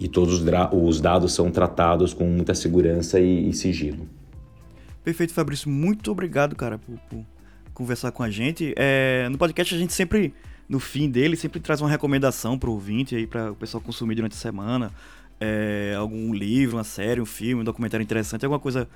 e 0.00 0.08
todos 0.08 0.40
os, 0.40 0.44
os 0.72 1.00
dados 1.02 1.34
são 1.34 1.50
tratados 1.50 2.14
com 2.14 2.24
muita 2.24 2.54
segurança 2.54 3.20
e, 3.20 3.50
e, 3.50 3.52
sigilo. 3.52 4.08
Perfeito, 5.04 5.34
Fabrício. 5.34 5.68
Muito 5.68 6.10
obrigado, 6.10 6.56
cara, 6.56 6.78
por, 6.78 6.98
por 7.10 7.22
conversar 7.74 8.10
com 8.12 8.22
a 8.22 8.30
gente. 8.30 8.72
É, 8.76 9.28
no 9.30 9.36
podcast 9.36 9.74
a 9.74 9.78
gente 9.78 9.92
sempre, 9.92 10.32
no 10.66 10.80
fim 10.80 11.10
dele, 11.10 11.36
sempre 11.36 11.60
traz 11.60 11.82
uma 11.82 11.90
recomendação 11.90 12.58
para 12.58 12.70
o 12.70 12.72
ouvinte 12.72 13.26
para 13.26 13.52
o 13.52 13.54
pessoal 13.54 13.82
consumir 13.82 14.14
durante 14.14 14.32
a 14.32 14.38
semana. 14.38 14.90
É, 15.40 15.94
algum 15.96 16.34
livro, 16.34 16.78
uma 16.78 16.84
série, 16.84 17.20
um 17.20 17.26
filme, 17.26 17.60
um 17.60 17.64
documentário 17.64 18.02
interessante, 18.02 18.44
alguma 18.44 18.58
coisa 18.58 18.88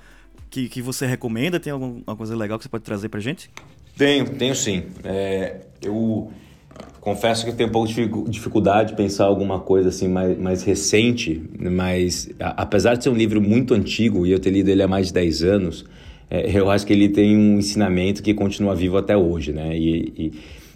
que, 0.53 0.69
que 0.69 0.81
você 0.83 1.07
recomenda? 1.07 1.59
Tem 1.59 1.73
alguma 1.73 2.15
coisa 2.15 2.35
legal 2.35 2.59
que 2.59 2.63
você 2.63 2.69
pode 2.69 2.83
trazer 2.83 3.09
pra 3.09 3.19
gente? 3.19 3.49
Tenho, 3.97 4.29
tenho 4.29 4.55
sim. 4.55 4.83
É, 5.03 5.61
eu 5.81 6.31
confesso 7.01 7.43
que 7.43 7.49
eu 7.49 7.55
tenho 7.55 7.69
um 7.69 7.71
pouco 7.71 7.91
de 7.91 8.29
dificuldade 8.29 8.91
de 8.91 8.95
pensar 8.95 9.25
alguma 9.25 9.59
coisa 9.59 9.89
assim 9.89 10.07
mais, 10.07 10.37
mais 10.37 10.61
recente, 10.61 11.41
mas 11.59 12.29
a, 12.39 12.61
apesar 12.61 12.93
de 12.93 13.03
ser 13.03 13.09
um 13.09 13.15
livro 13.15 13.41
muito 13.41 13.73
antigo 13.73 14.27
e 14.27 14.31
eu 14.31 14.39
ter 14.39 14.51
lido 14.51 14.69
ele 14.69 14.83
há 14.83 14.87
mais 14.87 15.07
de 15.07 15.13
10 15.13 15.43
anos, 15.43 15.85
é, 16.29 16.55
eu 16.55 16.69
acho 16.69 16.85
que 16.85 16.93
ele 16.93 17.09
tem 17.09 17.35
um 17.35 17.57
ensinamento 17.57 18.21
que 18.21 18.31
continua 18.31 18.75
vivo 18.75 18.97
até 18.97 19.17
hoje, 19.17 19.51
né? 19.51 19.75
E, 19.75 20.13
e 20.15 20.33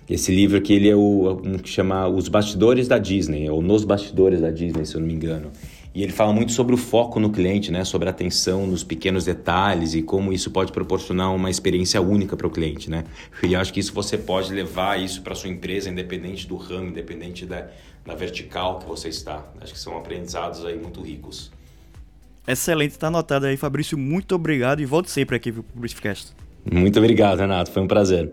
esse 0.10 0.34
livro 0.34 0.58
aqui 0.58 0.74
ele 0.74 0.90
é 0.90 0.96
o 0.96 1.40
um 1.44 1.60
que 1.60 1.70
chama 1.70 2.08
Os 2.08 2.28
Bastidores 2.30 2.88
da 2.88 2.98
Disney, 2.98 3.48
ou 3.48 3.62
Nos 3.62 3.84
Bastidores 3.84 4.42
da 4.42 4.50
Disney, 4.50 4.86
se 4.86 4.96
eu 4.96 5.02
não 5.02 5.08
me 5.08 5.14
engano. 5.14 5.52
E 5.98 6.04
ele 6.04 6.12
fala 6.12 6.32
muito 6.32 6.52
sobre 6.52 6.76
o 6.76 6.78
foco 6.78 7.20
no 7.20 7.32
cliente, 7.32 7.72
né? 7.72 7.84
sobre 7.84 8.08
a 8.08 8.12
atenção 8.12 8.68
nos 8.68 8.84
pequenos 8.84 9.26
detalhes 9.26 9.96
e 9.96 10.04
como 10.04 10.32
isso 10.32 10.52
pode 10.52 10.72
proporcionar 10.72 11.34
uma 11.34 11.50
experiência 11.50 12.00
única 12.00 12.38
para 12.38 12.46
o 12.46 12.52
cliente. 12.52 12.88
Né? 12.88 13.04
E 13.42 13.56
acho 13.56 13.74
que 13.74 13.80
isso 13.80 13.92
você 13.96 14.16
pode 14.16 14.54
levar 14.54 15.02
isso 15.02 15.24
para 15.24 15.34
sua 15.34 15.50
empresa, 15.50 15.90
independente 15.90 16.48
do 16.48 16.56
ramo, 16.56 16.90
independente 16.90 17.48
da, 17.48 17.66
da 18.06 18.14
vertical 18.14 18.78
que 18.78 18.86
você 18.86 19.10
está. 19.10 19.44
Acho 19.60 19.74
que 19.74 19.80
são 19.80 19.98
aprendizados 19.98 20.64
aí 20.66 20.78
muito 20.78 21.02
ricos. 21.02 21.52
Excelente, 22.48 22.92
está 22.92 23.08
anotado 23.08 23.48
aí, 23.48 23.58
Fabrício. 23.58 23.98
Muito 23.98 24.36
obrigado 24.36 24.80
e 24.80 24.86
volte 24.86 25.10
sempre 25.10 25.36
aqui 25.36 25.52
para 25.52 25.62
o. 25.62 26.36
Muito 26.72 27.00
obrigado, 27.00 27.40
Renato. 27.40 27.72
Foi 27.72 27.82
um 27.82 27.88
prazer. 27.88 28.32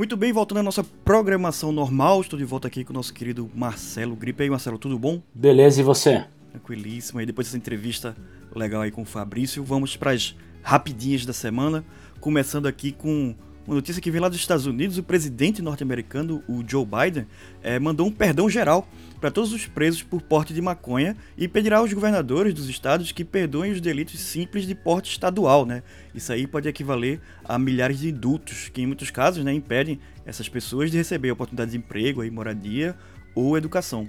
Muito 0.00 0.16
bem, 0.16 0.32
voltando 0.32 0.60
à 0.60 0.62
nossa 0.62 0.82
programação 0.82 1.70
normal, 1.70 2.22
estou 2.22 2.38
de 2.38 2.44
volta 2.46 2.66
aqui 2.66 2.84
com 2.84 2.90
o 2.90 2.96
nosso 2.96 3.12
querido 3.12 3.50
Marcelo 3.54 4.16
Gripe. 4.16 4.42
aí, 4.42 4.48
Marcelo, 4.48 4.78
tudo 4.78 4.98
bom? 4.98 5.20
Beleza, 5.34 5.82
e 5.82 5.84
você? 5.84 6.24
Tranquilíssimo. 6.52 7.20
E 7.20 7.26
depois 7.26 7.46
dessa 7.46 7.58
entrevista 7.58 8.16
legal 8.56 8.80
aí 8.80 8.90
com 8.90 9.02
o 9.02 9.04
Fabrício, 9.04 9.62
vamos 9.62 9.98
para 9.98 10.12
as 10.12 10.34
rapidinhas 10.62 11.26
da 11.26 11.34
semana, 11.34 11.84
começando 12.18 12.64
aqui 12.64 12.92
com 12.92 13.34
uma 13.70 13.76
notícia 13.76 14.02
que 14.02 14.10
vem 14.10 14.20
lá 14.20 14.28
dos 14.28 14.38
Estados 14.38 14.66
Unidos, 14.66 14.98
o 14.98 15.02
presidente 15.04 15.62
norte-americano, 15.62 16.42
o 16.48 16.64
Joe 16.66 16.84
Biden, 16.84 17.24
é, 17.62 17.78
mandou 17.78 18.04
um 18.04 18.10
perdão 18.10 18.50
geral 18.50 18.88
para 19.20 19.30
todos 19.30 19.52
os 19.52 19.64
presos 19.64 20.02
por 20.02 20.20
porte 20.20 20.52
de 20.52 20.60
maconha 20.60 21.16
e 21.38 21.46
pedirá 21.46 21.78
aos 21.78 21.92
governadores 21.92 22.52
dos 22.52 22.68
estados 22.68 23.12
que 23.12 23.24
perdoem 23.24 23.70
os 23.70 23.80
delitos 23.80 24.18
simples 24.18 24.66
de 24.66 24.74
porte 24.74 25.12
estadual, 25.12 25.64
né? 25.64 25.84
Isso 26.12 26.32
aí 26.32 26.48
pode 26.48 26.68
equivaler 26.68 27.20
a 27.44 27.56
milhares 27.60 28.00
de 28.00 28.08
indultos, 28.08 28.68
que 28.70 28.82
em 28.82 28.86
muitos 28.86 29.08
casos 29.12 29.44
né, 29.44 29.52
impedem 29.52 30.00
essas 30.26 30.48
pessoas 30.48 30.90
de 30.90 30.96
receber 30.96 31.30
oportunidade 31.30 31.70
de 31.70 31.76
emprego, 31.76 32.22
aí, 32.22 32.30
moradia 32.30 32.96
ou 33.36 33.56
educação. 33.56 34.04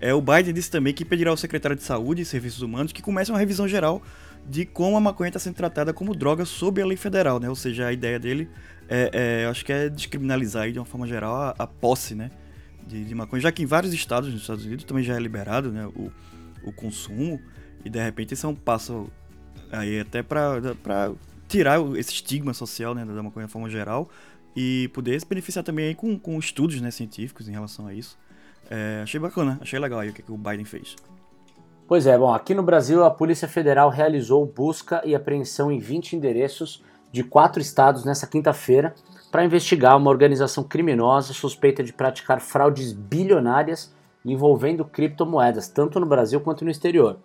É, 0.00 0.14
o 0.14 0.20
Biden 0.20 0.54
disse 0.54 0.70
também 0.70 0.94
que 0.94 1.04
pedirá 1.04 1.32
ao 1.32 1.36
secretário 1.36 1.76
de 1.76 1.82
Saúde 1.82 2.22
e 2.22 2.24
Serviços 2.24 2.62
Humanos 2.62 2.92
que 2.92 3.02
comece 3.02 3.32
uma 3.32 3.40
revisão 3.40 3.66
geral 3.66 4.02
de 4.48 4.64
como 4.64 4.96
a 4.96 5.00
maconha 5.00 5.28
está 5.28 5.38
sendo 5.38 5.54
tratada 5.54 5.92
como 5.92 6.14
droga 6.14 6.44
sob 6.44 6.80
a 6.80 6.86
lei 6.86 6.96
federal, 6.96 7.38
né? 7.38 7.48
Ou 7.48 7.56
seja, 7.56 7.86
a 7.86 7.92
ideia 7.92 8.18
dele 8.18 8.48
é, 8.90 9.42
é 9.42 9.46
acho 9.46 9.64
que 9.64 9.72
é 9.72 9.88
descriminalizar 9.88 10.64
aí, 10.64 10.72
de 10.72 10.78
uma 10.78 10.84
forma 10.84 11.06
geral 11.06 11.34
a, 11.34 11.54
a 11.58 11.66
posse, 11.66 12.14
né? 12.14 12.30
De, 12.86 13.04
de, 13.04 13.14
maconha, 13.14 13.40
já 13.40 13.52
que 13.52 13.62
em 13.62 13.66
vários 13.66 13.94
estados 13.94 14.30
nos 14.32 14.42
Estados 14.42 14.64
Unidos 14.64 14.84
também 14.84 15.04
já 15.04 15.14
é 15.14 15.20
liberado, 15.20 15.70
né? 15.70 15.86
O, 15.86 16.10
o 16.64 16.72
consumo 16.72 17.40
e 17.84 17.88
de 17.88 18.02
repente 18.02 18.34
isso 18.34 18.46
é 18.46 18.48
um 18.48 18.54
passo 18.54 19.10
aí 19.70 20.00
até 20.00 20.22
para 20.22 21.12
tirar 21.48 21.80
esse 21.96 22.12
estigma 22.12 22.52
social, 22.52 22.94
né? 22.94 23.04
Da 23.04 23.22
maconha 23.22 23.46
de 23.46 23.52
forma 23.52 23.70
geral 23.70 24.10
e 24.56 24.90
poder 24.92 25.18
se 25.20 25.26
beneficiar 25.26 25.64
também 25.64 25.86
aí 25.86 25.94
com, 25.94 26.18
com 26.18 26.38
estudos, 26.38 26.80
né? 26.80 26.90
Científicos 26.90 27.48
em 27.48 27.52
relação 27.52 27.86
a 27.86 27.94
isso. 27.94 28.18
É, 28.68 29.00
achei 29.02 29.18
bacana, 29.18 29.58
achei 29.60 29.78
legal 29.78 30.00
aí 30.00 30.10
o 30.10 30.12
que, 30.12 30.22
que 30.22 30.32
o 30.32 30.36
Biden 30.36 30.64
fez. 30.64 30.96
Pois 31.86 32.06
é, 32.06 32.16
bom, 32.16 32.32
aqui 32.32 32.54
no 32.54 32.62
Brasil 32.62 33.04
a 33.04 33.10
Polícia 33.10 33.48
Federal 33.48 33.90
realizou 33.90 34.46
busca 34.46 35.02
e 35.04 35.12
apreensão 35.12 35.72
em 35.72 35.80
20 35.80 36.14
endereços 36.14 36.84
de 37.12 37.24
quatro 37.24 37.60
estados 37.60 38.04
nessa 38.04 38.26
quinta-feira 38.26 38.94
para 39.30 39.44
investigar 39.44 39.96
uma 39.96 40.10
organização 40.10 40.64
criminosa 40.64 41.32
suspeita 41.32 41.82
de 41.82 41.92
praticar 41.92 42.40
fraudes 42.40 42.92
bilionárias 42.92 43.94
envolvendo 44.24 44.84
criptomoedas, 44.84 45.68
tanto 45.68 45.98
no 45.98 46.06
Brasil 46.06 46.40
quanto 46.40 46.64
no 46.64 46.70
exterior. 46.70 47.18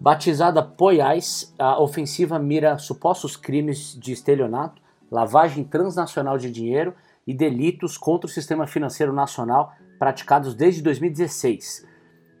Batizada 0.00 0.62
Poiais, 0.62 1.54
a 1.58 1.80
ofensiva 1.80 2.38
mira 2.38 2.78
supostos 2.78 3.36
crimes 3.36 3.96
de 3.98 4.12
estelionato, 4.12 4.82
lavagem 5.10 5.62
transnacional 5.62 6.36
de 6.36 6.50
dinheiro 6.50 6.94
e 7.26 7.32
delitos 7.32 7.96
contra 7.96 8.26
o 8.26 8.30
sistema 8.30 8.66
financeiro 8.66 9.12
nacional 9.12 9.72
praticados 9.98 10.54
desde 10.54 10.82
2016. 10.82 11.86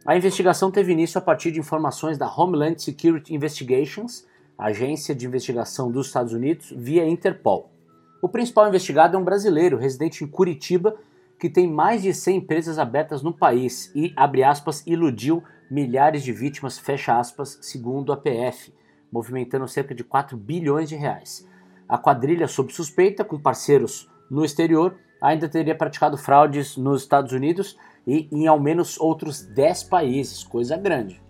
A 0.04 0.16
investigação 0.16 0.72
teve 0.72 0.90
início 0.90 1.18
a 1.18 1.22
partir 1.22 1.52
de 1.52 1.60
informações 1.60 2.18
da 2.18 2.26
Homeland 2.26 2.82
Security 2.82 3.32
Investigations, 3.32 4.26
agência 4.66 5.14
de 5.14 5.26
investigação 5.26 5.90
dos 5.90 6.06
Estados 6.06 6.32
Unidos, 6.32 6.72
via 6.76 7.06
Interpol. 7.06 7.70
O 8.20 8.28
principal 8.28 8.68
investigado 8.68 9.16
é 9.16 9.18
um 9.18 9.24
brasileiro 9.24 9.76
residente 9.76 10.22
em 10.22 10.26
Curitiba 10.26 10.96
que 11.38 11.50
tem 11.50 11.68
mais 11.68 12.02
de 12.02 12.14
100 12.14 12.36
empresas 12.36 12.78
abertas 12.78 13.20
no 13.20 13.32
país 13.32 13.90
e, 13.96 14.12
abre 14.14 14.44
aspas, 14.44 14.86
iludiu 14.86 15.42
milhares 15.68 16.22
de 16.22 16.32
vítimas, 16.32 16.78
fecha 16.78 17.18
aspas, 17.18 17.58
segundo 17.60 18.12
a 18.12 18.16
PF, 18.16 18.72
movimentando 19.10 19.66
cerca 19.66 19.92
de 19.92 20.04
4 20.04 20.36
bilhões 20.36 20.88
de 20.88 20.94
reais. 20.94 21.44
A 21.88 21.98
quadrilha 21.98 22.46
sob 22.46 22.72
suspeita, 22.72 23.24
com 23.24 23.40
parceiros 23.40 24.08
no 24.30 24.44
exterior, 24.44 24.96
ainda 25.20 25.48
teria 25.48 25.74
praticado 25.74 26.16
fraudes 26.16 26.76
nos 26.76 27.02
Estados 27.02 27.32
Unidos 27.32 27.76
e 28.06 28.28
em 28.30 28.46
ao 28.46 28.60
menos 28.60 28.98
outros 29.00 29.42
10 29.42 29.82
países, 29.84 30.44
coisa 30.44 30.76
grande. 30.76 31.20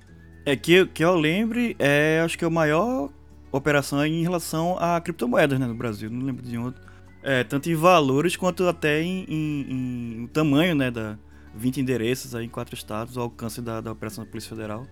É 0.44 0.56
que, 0.56 0.86
que 0.88 1.02
eu 1.02 1.14
lembre, 1.14 1.74
é, 1.78 2.20
acho 2.22 2.36
que 2.36 2.44
é 2.44 2.48
a 2.48 2.50
maior 2.50 3.10
operação 3.52 4.04
em 4.04 4.23
relação 4.23 4.76
a 4.78 5.00
criptomoedas 5.00 5.61
né, 5.61 5.66
no 5.66 5.75
Brasil, 5.75 6.11
não 6.11 6.25
lembro 6.25 6.42
de 6.42 6.56
outro. 6.56 6.82
É, 7.23 7.44
tanto 7.44 7.71
em 7.71 7.75
valores 7.75 8.35
quanto 8.35 8.66
até 8.66 9.00
em, 9.00 9.25
em, 9.28 10.23
em 10.23 10.26
tamanho, 10.26 10.75
né, 10.75 10.90
da 10.90 11.16
20 11.54 11.80
endereços 11.80 12.35
aí 12.35 12.47
em 12.47 12.49
quatro 12.49 12.75
estados, 12.75 13.16
o 13.16 13.21
alcance 13.21 13.61
da, 13.61 13.80
da 13.80 13.92
operação 13.92 14.25
da 14.25 14.30
Polícia 14.30 14.50
Federal. 14.50 14.87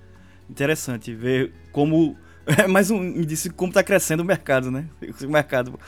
Interessante 0.49 1.13
ver 1.15 1.53
como 1.73 2.17
é 2.47 2.69
mais 2.69 2.91
um 2.91 3.03
indício 3.03 3.53
como 3.55 3.71
está 3.71 3.83
crescendo 3.83 4.23
o 4.23 4.27
mercado, 4.27 4.71
né? 4.71 4.87
O 5.23 5.29
mercado 5.29 5.79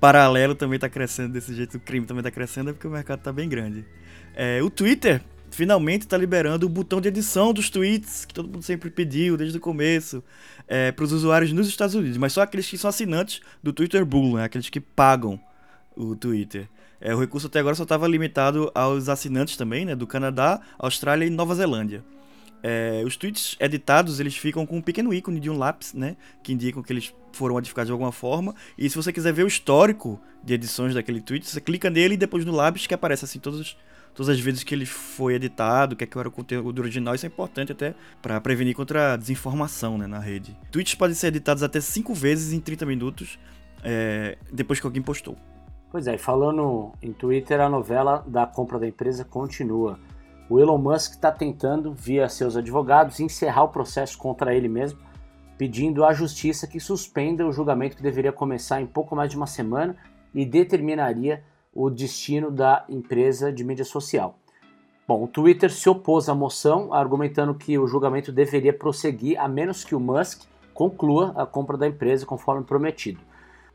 paralelo 0.00 0.54
também 0.54 0.76
está 0.76 0.88
crescendo 0.88 1.32
desse 1.32 1.54
jeito, 1.54 1.76
o 1.76 1.80
crime 1.80 2.06
também 2.06 2.20
está 2.20 2.30
crescendo, 2.30 2.70
é 2.70 2.72
porque 2.72 2.86
o 2.86 2.90
mercado 2.90 3.18
está 3.18 3.32
bem 3.32 3.48
grande. 3.48 3.84
É, 4.34 4.62
o 4.62 4.70
Twitter 4.70 5.22
finalmente 5.54 6.02
está 6.02 6.16
liberando 6.16 6.66
o 6.66 6.68
botão 6.68 7.00
de 7.00 7.08
edição 7.08 7.52
dos 7.52 7.70
tweets, 7.70 8.24
que 8.24 8.34
todo 8.34 8.48
mundo 8.48 8.62
sempre 8.62 8.90
pediu 8.90 9.36
desde 9.36 9.56
o 9.56 9.60
começo, 9.60 10.22
é, 10.66 10.90
para 10.90 11.04
os 11.04 11.12
usuários 11.12 11.52
nos 11.52 11.68
Estados 11.68 11.94
Unidos, 11.94 12.18
mas 12.18 12.32
só 12.32 12.42
aqueles 12.42 12.68
que 12.68 12.76
são 12.76 12.88
assinantes 12.88 13.40
do 13.62 13.72
Twitter 13.72 14.04
Blue, 14.04 14.36
né, 14.36 14.44
aqueles 14.44 14.68
que 14.68 14.80
pagam 14.80 15.40
o 15.96 16.16
Twitter. 16.16 16.68
É, 17.00 17.14
o 17.14 17.20
recurso 17.20 17.46
até 17.46 17.60
agora 17.60 17.74
só 17.74 17.84
estava 17.84 18.08
limitado 18.08 18.70
aos 18.74 19.08
assinantes 19.08 19.56
também, 19.56 19.84
né, 19.84 19.94
do 19.94 20.06
Canadá, 20.06 20.60
Austrália 20.78 21.24
e 21.24 21.30
Nova 21.30 21.54
Zelândia. 21.54 22.04
É, 22.62 23.02
os 23.04 23.14
tweets 23.14 23.56
editados 23.60 24.20
eles 24.20 24.36
ficam 24.36 24.64
com 24.64 24.78
um 24.78 24.82
pequeno 24.82 25.12
ícone 25.12 25.38
de 25.38 25.50
um 25.50 25.58
lápis, 25.58 25.92
né, 25.92 26.16
que 26.42 26.52
indicam 26.52 26.82
que 26.82 26.92
eles 26.92 27.14
foram 27.32 27.54
modificados 27.54 27.88
de 27.88 27.92
alguma 27.92 28.10
forma. 28.10 28.54
E 28.76 28.88
se 28.88 28.96
você 28.96 29.12
quiser 29.12 29.32
ver 29.32 29.44
o 29.44 29.48
histórico 29.48 30.20
de 30.42 30.54
edições 30.54 30.94
daquele 30.94 31.20
tweet, 31.20 31.46
você 31.46 31.60
clica 31.60 31.90
nele 31.90 32.14
e 32.14 32.16
depois 32.16 32.44
no 32.44 32.52
lápis 32.52 32.86
que 32.86 32.94
aparece 32.94 33.24
assim 33.24 33.38
todos 33.38 33.76
todas 34.14 34.30
as 34.30 34.40
vezes 34.40 34.62
que 34.62 34.74
ele 34.74 34.86
foi 34.86 35.34
editado, 35.34 35.96
que, 35.96 36.04
é 36.04 36.06
que 36.06 36.16
era 36.16 36.28
o 36.28 36.30
conteúdo 36.30 36.80
original, 36.80 37.14
isso 37.14 37.26
é 37.26 37.28
importante 37.28 37.72
até 37.72 37.94
para 38.22 38.40
prevenir 38.40 38.74
contra 38.74 39.14
a 39.14 39.16
desinformação 39.16 39.98
né, 39.98 40.06
na 40.06 40.20
rede. 40.20 40.56
Tweets 40.70 40.94
podem 40.94 41.14
ser 41.14 41.28
editados 41.28 41.62
até 41.62 41.80
5 41.80 42.14
vezes 42.14 42.52
em 42.52 42.60
30 42.60 42.86
minutos 42.86 43.38
é, 43.82 44.38
depois 44.52 44.78
que 44.80 44.86
alguém 44.86 45.02
postou. 45.02 45.36
Pois 45.90 46.06
é, 46.06 46.16
falando 46.16 46.92
em 47.02 47.12
Twitter, 47.12 47.60
a 47.60 47.68
novela 47.68 48.24
da 48.26 48.46
compra 48.46 48.78
da 48.78 48.86
empresa 48.86 49.24
continua. 49.24 49.98
O 50.48 50.60
Elon 50.60 50.78
Musk 50.78 51.12
está 51.12 51.30
tentando, 51.30 51.92
via 51.92 52.28
seus 52.28 52.56
advogados, 52.56 53.20
encerrar 53.20 53.64
o 53.64 53.68
processo 53.68 54.18
contra 54.18 54.54
ele 54.54 54.68
mesmo, 54.68 54.98
pedindo 55.56 56.04
à 56.04 56.12
justiça 56.12 56.66
que 56.66 56.80
suspenda 56.80 57.46
o 57.46 57.52
julgamento 57.52 57.96
que 57.96 58.02
deveria 58.02 58.32
começar 58.32 58.80
em 58.80 58.86
pouco 58.86 59.14
mais 59.14 59.30
de 59.30 59.36
uma 59.36 59.46
semana 59.46 59.96
e 60.34 60.44
determinaria 60.44 61.42
o 61.74 61.90
destino 61.90 62.50
da 62.50 62.84
empresa 62.88 63.52
de 63.52 63.64
mídia 63.64 63.84
social. 63.84 64.38
Bom, 65.06 65.24
o 65.24 65.28
Twitter 65.28 65.70
se 65.70 65.88
opôs 65.88 66.28
à 66.28 66.34
moção, 66.34 66.94
argumentando 66.94 67.54
que 67.54 67.78
o 67.78 67.86
julgamento 67.86 68.32
deveria 68.32 68.72
prosseguir 68.72 69.38
a 69.38 69.46
menos 69.46 69.84
que 69.84 69.94
o 69.94 70.00
Musk 70.00 70.42
conclua 70.72 71.32
a 71.36 71.44
compra 71.44 71.76
da 71.76 71.86
empresa 71.86 72.24
conforme 72.24 72.64
prometido. 72.64 73.20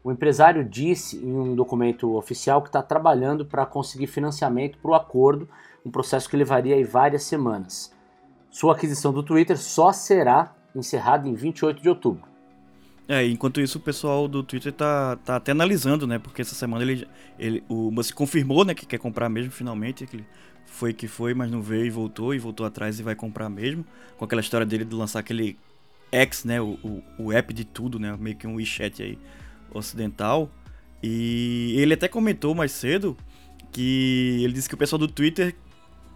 O 0.04 0.12
empresário 0.12 0.64
disse 0.64 1.18
em 1.18 1.38
um 1.38 1.56
documento 1.56 2.16
oficial 2.16 2.62
que 2.62 2.70
está 2.70 2.82
trabalhando 2.82 3.46
para 3.46 3.66
conseguir 3.66 4.08
financiamento 4.08 4.78
para 4.80 4.92
o 4.92 4.96
acordo, 4.96 5.48
um 5.86 5.92
processo 5.92 6.30
que 6.30 6.38
levaria 6.38 6.84
várias 6.86 7.24
semanas. 7.24 7.94
Sua 8.50 8.74
aquisição 8.74 9.14
do 9.14 9.22
Twitter 9.22 9.58
só 9.58 9.92
será 9.92 10.56
encerrada 10.74 11.28
em 11.28 11.34
28 11.34 11.82
de 11.82 11.90
outubro. 11.90 12.29
É, 13.12 13.26
enquanto 13.26 13.60
isso 13.60 13.80
o 13.80 13.82
pessoal 13.82 14.28
do 14.28 14.44
Twitter 14.44 14.72
tá, 14.72 15.16
tá 15.16 15.38
até 15.38 15.52
analisando, 15.52 16.06
né? 16.06 16.20
Porque 16.20 16.44
essa 16.44 16.54
semana 16.54 16.84
ele, 16.84 17.08
ele 17.40 17.64
o 17.68 17.90
Musk 17.90 18.14
confirmou, 18.14 18.64
né, 18.64 18.76
que 18.76 18.86
quer 18.86 19.00
comprar 19.00 19.28
mesmo 19.30 19.52
finalmente, 19.52 20.06
que 20.06 20.24
foi 20.68 20.94
que 20.94 21.08
foi, 21.08 21.34
mas 21.34 21.50
não 21.50 21.60
veio 21.60 21.88
e 21.88 21.90
voltou 21.90 22.36
e 22.36 22.38
voltou 22.38 22.68
atrás 22.68 23.00
e 23.00 23.04
vai 23.04 23.16
comprar 23.16 23.50
mesmo, 23.50 23.84
com 24.16 24.26
aquela 24.26 24.42
história 24.42 24.64
dele 24.64 24.86
de 24.86 24.94
lançar 24.94 25.22
aquele 25.22 25.58
X, 26.12 26.46
né, 26.46 26.62
o, 26.62 26.78
o, 26.84 27.04
o 27.18 27.34
app 27.34 27.52
de 27.52 27.66
tudo, 27.66 27.98
né, 27.98 28.16
meio 28.20 28.36
que 28.36 28.46
um 28.46 28.56
WeChat 28.58 29.02
aí 29.02 29.18
ocidental. 29.74 30.48
E 31.02 31.74
ele 31.80 31.96
até 31.96 32.08
comentou 32.08 32.54
mais 32.54 32.72
cedo 32.72 33.18
que 33.72 34.42
ele 34.44 34.54
disse 34.54 34.70
que 34.70 34.76
o 34.76 34.78
pessoal 34.78 35.00
do 35.00 35.08
Twitter 35.08 35.56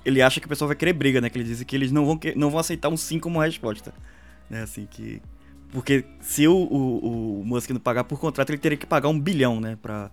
ele 0.06 0.22
acha 0.22 0.40
que 0.40 0.46
o 0.46 0.50
pessoal 0.50 0.68
vai 0.68 0.76
querer 0.76 0.94
briga, 0.94 1.22
né? 1.22 1.30
Que 1.30 1.38
ele 1.38 1.46
disse 1.46 1.64
que 1.66 1.76
eles 1.76 1.92
não 1.92 2.06
vão, 2.06 2.20
não 2.36 2.50
vão 2.50 2.60
aceitar 2.60 2.90
um 2.90 2.98
sim 2.98 3.20
como 3.20 3.40
resposta. 3.40 3.94
Né? 4.50 4.62
Assim, 4.62 4.86
que 4.86 5.22
porque 5.74 6.06
se 6.22 6.48
o, 6.48 6.56
o, 6.56 7.42
o 7.42 7.46
Musk 7.46 7.72
não 7.72 7.80
pagar 7.80 8.04
por 8.04 8.20
contrato, 8.20 8.52
ele 8.52 8.60
teria 8.60 8.78
que 8.78 8.86
pagar 8.86 9.10
um 9.10 9.20
bilhão, 9.20 9.60
né? 9.60 9.76
Pra, 9.82 10.12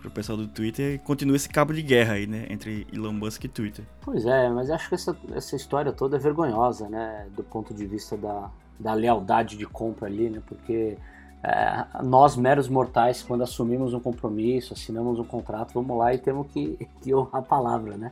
pro 0.00 0.10
pessoal 0.10 0.36
do 0.36 0.48
Twitter 0.48 0.94
e 0.94 0.98
continua 0.98 1.36
esse 1.36 1.48
cabo 1.48 1.74
de 1.74 1.82
guerra 1.82 2.14
aí, 2.14 2.26
né? 2.26 2.46
Entre 2.48 2.86
Elon 2.92 3.12
Musk 3.12 3.44
e 3.44 3.48
Twitter. 3.48 3.84
Pois 4.00 4.24
é, 4.24 4.48
mas 4.48 4.70
acho 4.70 4.88
que 4.88 4.94
essa, 4.94 5.16
essa 5.34 5.56
história 5.56 5.92
toda 5.92 6.16
é 6.16 6.18
vergonhosa, 6.18 6.88
né? 6.88 7.26
Do 7.36 7.44
ponto 7.44 7.74
de 7.74 7.86
vista 7.86 8.16
da, 8.16 8.50
da 8.80 8.94
lealdade 8.94 9.58
de 9.58 9.66
compra 9.66 10.06
ali, 10.06 10.30
né? 10.30 10.42
Porque 10.46 10.96
é, 11.42 11.84
nós, 12.02 12.34
meros 12.34 12.68
mortais, 12.68 13.22
quando 13.22 13.42
assumimos 13.42 13.92
um 13.92 14.00
compromisso, 14.00 14.72
assinamos 14.72 15.18
um 15.18 15.24
contrato, 15.24 15.74
vamos 15.74 15.98
lá 15.98 16.14
e 16.14 16.18
temos 16.18 16.46
que, 16.50 16.78
que 17.02 17.14
honrar 17.14 17.42
a 17.42 17.42
palavra, 17.42 17.96
né? 17.98 18.10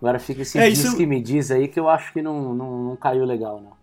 Agora 0.00 0.20
fica 0.20 0.42
esse 0.42 0.56
é, 0.56 0.68
isso... 0.68 0.96
que 0.96 1.04
me 1.04 1.20
diz 1.20 1.50
aí 1.50 1.66
que 1.66 1.80
eu 1.80 1.88
acho 1.88 2.12
que 2.12 2.22
não, 2.22 2.54
não, 2.54 2.84
não 2.84 2.96
caiu 2.96 3.24
legal, 3.24 3.60
não. 3.60 3.77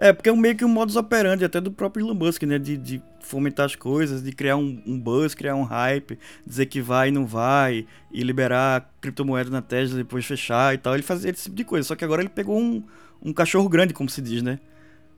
É, 0.00 0.14
porque 0.14 0.30
é 0.30 0.32
meio 0.32 0.56
que 0.56 0.64
um 0.64 0.68
modus 0.68 0.96
operandi 0.96 1.44
até 1.44 1.60
do 1.60 1.70
próprio 1.70 2.06
Elon 2.06 2.14
Musk, 2.14 2.44
né? 2.44 2.58
De, 2.58 2.78
de 2.78 3.02
fomentar 3.20 3.66
as 3.66 3.76
coisas, 3.76 4.22
de 4.22 4.32
criar 4.32 4.56
um, 4.56 4.82
um, 4.86 4.98
buzz, 4.98 5.34
criar 5.34 5.54
um 5.54 5.62
hype, 5.62 6.18
dizer 6.46 6.66
que 6.66 6.80
vai 6.80 7.08
e 7.08 7.10
não 7.10 7.26
vai, 7.26 7.86
e 8.10 8.22
liberar 8.22 8.90
criptomoeda 8.98 9.50
na 9.50 9.60
Tesla 9.60 9.98
depois 9.98 10.24
fechar 10.24 10.74
e 10.74 10.78
tal. 10.78 10.94
Ele 10.94 11.02
fazia 11.02 11.30
esse 11.30 11.44
tipo 11.44 11.54
de 11.54 11.64
coisa. 11.64 11.86
Só 11.86 11.94
que 11.94 12.02
agora 12.02 12.22
ele 12.22 12.30
pegou 12.30 12.58
um, 12.58 12.82
um 13.22 13.30
cachorro 13.30 13.68
grande, 13.68 13.92
como 13.92 14.08
se 14.08 14.22
diz, 14.22 14.42
né? 14.42 14.58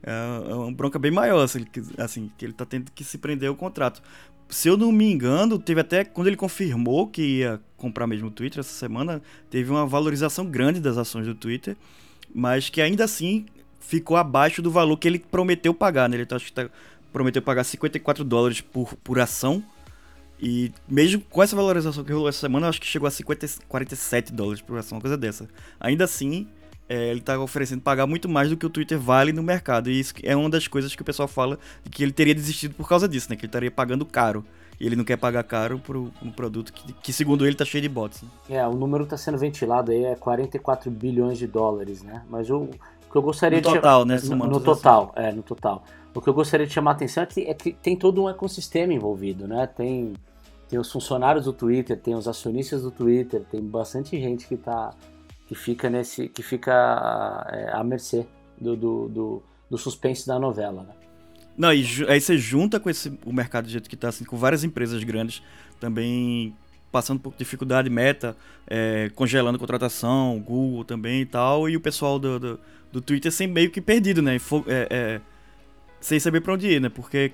É, 0.03 0.11
é 0.51 0.53
uma 0.53 0.71
bronca 0.73 0.99
bem 0.99 1.11
maior, 1.11 1.41
assim, 1.41 1.63
que, 1.63 1.81
assim, 1.97 2.29
que 2.37 2.45
ele 2.45 2.53
tá 2.53 2.65
tendo 2.65 2.91
que 2.91 3.05
se 3.05 3.17
prender 3.17 3.47
ao 3.47 3.55
contrato. 3.55 4.01
Se 4.49 4.67
eu 4.67 4.75
não 4.75 4.91
me 4.91 5.09
engano, 5.09 5.57
teve 5.57 5.79
até 5.79 6.03
quando 6.03 6.27
ele 6.27 6.35
confirmou 6.35 7.07
que 7.07 7.21
ia 7.21 7.61
comprar 7.77 8.05
mesmo 8.05 8.27
o 8.27 8.31
Twitter 8.31 8.59
essa 8.59 8.73
semana, 8.73 9.21
teve 9.49 9.71
uma 9.71 9.87
valorização 9.87 10.45
grande 10.45 10.81
das 10.81 10.97
ações 10.97 11.25
do 11.25 11.33
Twitter, 11.33 11.77
mas 12.35 12.69
que 12.69 12.81
ainda 12.81 13.05
assim 13.05 13.45
ficou 13.87 14.17
abaixo 14.17 14.61
do 14.61 14.71
valor 14.71 14.97
que 14.97 15.07
ele 15.07 15.19
prometeu 15.19 15.73
pagar, 15.73 16.09
né? 16.09 16.17
Ele 16.17 16.25
tá, 16.25 16.35
acho 16.37 16.45
que 16.45 16.53
tá, 16.53 16.69
prometeu 17.11 17.41
pagar 17.41 17.63
54 17.63 18.23
dólares 18.23 18.61
por, 18.61 18.95
por 19.03 19.19
ação. 19.19 19.63
E 20.41 20.71
mesmo 20.87 21.21
com 21.29 21.43
essa 21.43 21.55
valorização 21.55 22.03
que 22.03 22.11
rolou 22.11 22.27
essa 22.27 22.39
semana, 22.39 22.67
acho 22.67 22.81
que 22.81 22.87
chegou 22.87 23.07
a 23.07 23.11
50, 23.11 23.47
47 23.67 24.33
dólares 24.33 24.61
por 24.61 24.77
ação, 24.77 24.97
uma 24.97 25.01
coisa 25.01 25.17
dessa. 25.17 25.47
Ainda 25.79 26.05
assim, 26.05 26.47
é, 26.89 27.09
ele 27.09 27.19
está 27.19 27.39
oferecendo 27.39 27.81
pagar 27.81 28.07
muito 28.07 28.27
mais 28.27 28.49
do 28.49 28.57
que 28.57 28.65
o 28.65 28.69
Twitter 28.69 28.99
vale 28.99 29.31
no 29.31 29.43
mercado. 29.43 29.89
E 29.89 29.99
isso 29.99 30.13
é 30.23 30.35
uma 30.35 30.49
das 30.49 30.67
coisas 30.67 30.95
que 30.95 31.01
o 31.01 31.05
pessoal 31.05 31.27
fala 31.27 31.59
que 31.89 32.03
ele 32.03 32.11
teria 32.11 32.33
desistido 32.33 32.73
por 32.73 32.87
causa 32.87 33.07
disso, 33.07 33.27
né? 33.29 33.35
Que 33.35 33.41
ele 33.41 33.49
estaria 33.49 33.71
pagando 33.71 34.05
caro. 34.05 34.43
E 34.79 34.85
ele 34.85 34.95
não 34.95 35.03
quer 35.03 35.17
pagar 35.17 35.43
caro 35.43 35.79
por 35.79 35.95
um 35.95 36.31
produto 36.35 36.73
que, 36.73 36.91
que 36.93 37.13
segundo 37.13 37.45
ele, 37.45 37.53
está 37.53 37.63
cheio 37.63 37.81
de 37.81 37.87
bots. 37.87 38.23
Né? 38.23 38.29
É, 38.57 38.67
o 38.67 38.73
número 38.73 39.03
está 39.03 39.15
sendo 39.15 39.37
ventilado 39.37 39.91
aí, 39.91 40.03
é 40.03 40.15
44 40.15 40.89
bilhões 40.89 41.37
de 41.37 41.47
dólares, 41.47 42.01
né? 42.01 42.23
Mas 42.27 42.49
o 42.49 42.69
que 43.13 43.17
eu 43.17 43.21
gostaria 43.21 43.61
no 43.61 43.67
de... 43.67 43.73
Total, 43.75 44.05
né? 44.05 44.17
No, 44.23 44.35
no 44.35 44.59
total, 44.59 45.13
assim. 45.15 45.27
é, 45.27 45.31
no 45.31 45.43
total. 45.43 45.83
O 46.15 46.19
que 46.19 46.27
eu 46.27 46.33
gostaria 46.33 46.65
de 46.65 46.73
chamar 46.73 46.91
a 46.91 46.93
atenção 46.95 47.21
é 47.21 47.25
que, 47.27 47.41
é 47.41 47.53
que 47.53 47.71
tem 47.71 47.95
todo 47.95 48.23
um 48.23 48.29
ecossistema 48.29 48.91
envolvido, 48.91 49.47
né? 49.47 49.67
Tem, 49.67 50.13
tem 50.67 50.79
os 50.79 50.91
funcionários 50.91 51.45
do 51.45 51.53
Twitter, 51.53 51.95
tem 51.99 52.15
os 52.15 52.27
acionistas 52.27 52.81
do 52.81 52.89
Twitter, 52.89 53.43
tem 53.51 53.61
bastante 53.61 54.19
gente 54.19 54.47
que 54.47 54.55
está 54.55 54.89
que 55.47 55.53
fica 55.53 55.89
nesse 55.89 56.27
que 56.27 56.41
fica 56.41 57.45
é, 57.51 57.71
à 57.71 57.83
mercê 57.83 58.25
do, 58.59 58.75
do, 58.75 59.09
do, 59.09 59.43
do, 59.69 59.77
suspense 59.77 60.25
da 60.25 60.39
novela, 60.39 60.83
né? 60.83 60.93
Não, 61.55 61.71
e 61.71 61.85
aí 62.07 62.19
você 62.19 62.35
junta 62.35 62.79
com 62.79 62.89
esse, 62.89 63.15
o 63.23 63.31
mercado 63.31 63.65
do 63.65 63.69
jeito 63.69 63.87
que 63.87 63.93
está, 63.93 64.09
assim, 64.09 64.25
com 64.25 64.35
várias 64.35 64.63
empresas 64.63 65.03
grandes 65.03 65.43
também 65.79 66.55
passando 66.93 67.19
por 67.19 67.33
dificuldade, 67.35 67.89
Meta, 67.89 68.37
é, 68.67 69.09
congelando 69.15 69.57
contratação, 69.57 70.39
Google 70.39 70.85
também 70.85 71.21
e 71.21 71.25
tal, 71.25 71.67
e 71.67 71.75
o 71.75 71.81
pessoal 71.81 72.19
do, 72.19 72.39
do, 72.39 72.59
do 72.91 73.01
Twitter 73.01 73.31
sem 73.31 73.47
meio 73.47 73.71
que 73.71 73.81
perdido, 73.81 74.21
né? 74.21 74.35
É, 74.67 74.87
é, 74.91 75.21
sem 75.99 76.19
saber 76.19 76.41
para 76.41 76.53
onde 76.53 76.67
ir, 76.67 76.79
né? 76.79 76.89
Porque 76.89 77.31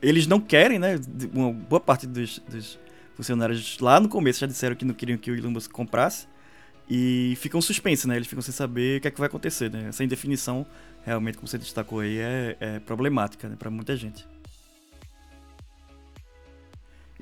eles 0.00 0.28
não 0.28 0.40
querem, 0.40 0.78
né? 0.78 0.94
Uma 1.34 1.52
boa 1.52 1.80
parte 1.80 2.06
dos, 2.06 2.38
dos, 2.48 2.78
funcionários 3.16 3.78
lá 3.80 3.98
no 3.98 4.08
começo 4.08 4.40
já 4.40 4.46
disseram 4.46 4.76
que 4.76 4.84
não 4.84 4.94
queriam 4.94 5.18
que 5.18 5.30
o 5.30 5.36
Elon 5.36 5.50
Musk 5.50 5.72
comprasse. 5.72 6.28
E 6.88 7.34
ficam 7.40 7.60
suspensos, 7.60 8.04
né? 8.04 8.14
Eles 8.14 8.28
ficam 8.28 8.42
sem 8.42 8.54
saber 8.54 8.98
o 8.98 9.00
que 9.00 9.08
é 9.08 9.10
que 9.10 9.18
vai 9.18 9.26
acontecer, 9.26 9.70
né? 9.72 9.86
Essa 9.88 10.04
indefinição, 10.04 10.64
realmente, 11.04 11.36
como 11.36 11.48
você 11.48 11.58
destacou 11.58 12.00
aí, 12.00 12.18
é, 12.18 12.56
é 12.60 12.78
problemática 12.78 13.48
né? 13.48 13.56
para 13.58 13.70
muita 13.70 13.96
gente. 13.96 14.24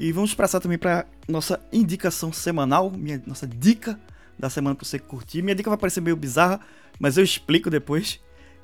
E 0.03 0.11
vamos 0.11 0.35
passar 0.35 0.59
também 0.59 0.77
para 0.77 1.07
nossa 1.29 1.61
indicação 1.73 2.33
semanal, 2.33 2.91
minha, 2.91 3.23
nossa 3.25 3.47
dica 3.47 3.97
da 4.37 4.51
semana 4.51 4.75
para 4.75 4.85
você 4.85 4.99
curtir. 4.99 5.43
Minha 5.43 5.55
dica 5.55 5.71
vai 5.71 5.79
parecer 5.79 6.01
meio 6.01 6.17
bizarra, 6.17 6.59
mas 6.99 7.17
eu 7.17 7.23
explico 7.23 7.71
depois 7.71 8.19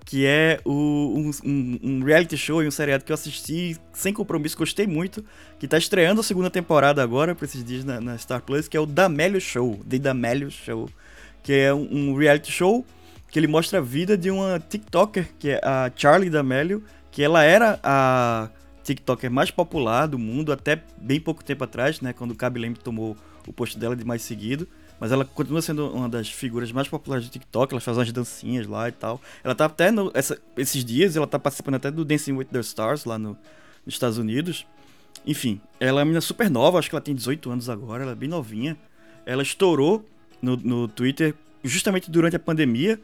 que 0.05 0.27
é 0.27 0.59
o, 0.65 0.73
um, 0.75 1.31
um, 1.85 2.03
reality 2.03 2.37
show 2.37 2.61
e 2.61 2.67
um 2.67 2.73
seriado 2.73 3.05
que 3.05 3.13
eu 3.13 3.15
assisti 3.15 3.77
sem 3.93 4.13
compromisso, 4.13 4.59
gostei 4.59 4.85
muito, 4.85 5.25
que 5.61 5.69
tá 5.69 5.79
estreando 5.79 6.21
a 6.21 6.25
segunda 6.25 6.51
temporada 6.51 7.05
agora, 7.05 7.37
por 7.37 7.45
esses 7.45 7.63
dias 7.63 7.85
na, 7.85 8.01
na 8.01 8.19
Star 8.19 8.43
Plus, 8.43 8.67
que 8.67 8.77
é 8.77 8.81
o 8.81 8.87
D'Amelio 8.87 9.41
Show, 9.41 9.79
The 9.89 9.99
D'Amelio 10.01 10.51
Show, 10.51 10.91
que 11.45 11.53
é 11.53 11.73
um, 11.73 11.89
um, 11.93 12.17
reality 12.17 12.51
show 12.51 12.85
que 13.31 13.39
ele 13.39 13.47
mostra 13.47 13.79
a 13.79 13.83
vida 13.83 14.19
de 14.19 14.29
uma 14.29 14.59
TikToker, 14.59 15.29
que 15.39 15.51
é 15.51 15.61
a 15.63 15.89
Charlie 15.95 16.31
D'Amelio, 16.31 16.83
que 17.13 17.23
ela 17.23 17.45
era 17.45 17.79
a 17.81 18.49
TikToker 18.89 19.31
mais 19.31 19.51
popular 19.51 20.07
do 20.07 20.19
mundo 20.19 20.53
até 20.53 20.83
bem 20.97 21.21
pouco 21.21 21.45
tempo 21.45 21.63
atrás, 21.65 22.01
né, 22.01 22.13
quando 22.13 22.31
o 22.31 22.35
Kaby 22.35 22.61
Lame 22.61 22.75
tomou 22.77 23.17
o 23.47 23.53
posto 23.53 23.79
dela 23.79 23.95
de 23.95 24.05
mais 24.05 24.23
seguido. 24.23 24.67
Mas 24.99 25.13
ela 25.13 25.25
continua 25.25 25.63
sendo 25.63 25.89
uma 25.91 26.09
das 26.09 26.29
figuras 26.29 26.73
mais 26.73 26.89
populares 26.89 27.27
do 27.27 27.31
TikTok, 27.31 27.73
ela 27.73 27.81
faz 27.81 27.97
umas 27.97 28.11
dancinhas 28.11 28.67
lá 28.67 28.89
e 28.89 28.93
tal. 28.93 29.21
Ela 29.45 29.55
tá 29.55 29.67
até 29.67 29.91
no, 29.93 30.11
essa, 30.13 30.41
esses 30.57 30.85
dias, 30.85 31.15
ela 31.15 31.27
tá 31.27 31.39
participando 31.39 31.77
até 31.77 31.91
do 31.91 32.05
Dancing 32.05 32.33
with 32.33 32.47
the 32.47 32.59
Stars 32.61 33.05
lá 33.05 33.17
no, 33.17 33.37
nos 33.87 33.95
Estados 33.95 34.19
Unidos. 34.19 34.67
Enfim, 35.25 35.61
ela 35.79 36.01
é 36.01 36.03
uma 36.03 36.07
menina 36.07 36.21
super 36.21 36.51
nova, 36.51 36.79
acho 36.79 36.89
que 36.89 36.97
ela 36.97 37.03
tem 37.03 37.15
18 37.15 37.51
anos 37.51 37.69
agora, 37.69 38.03
ela 38.03 38.13
é 38.13 38.17
bem 38.17 38.29
novinha. 38.29 38.77
Ela 39.25 39.43
estourou 39.43 40.05
no, 40.43 40.57
no 40.57 40.89
Twitter 40.89 41.35
justamente 41.63 42.11
durante 42.11 42.35
a 42.35 42.41
pandemia. 42.41 42.99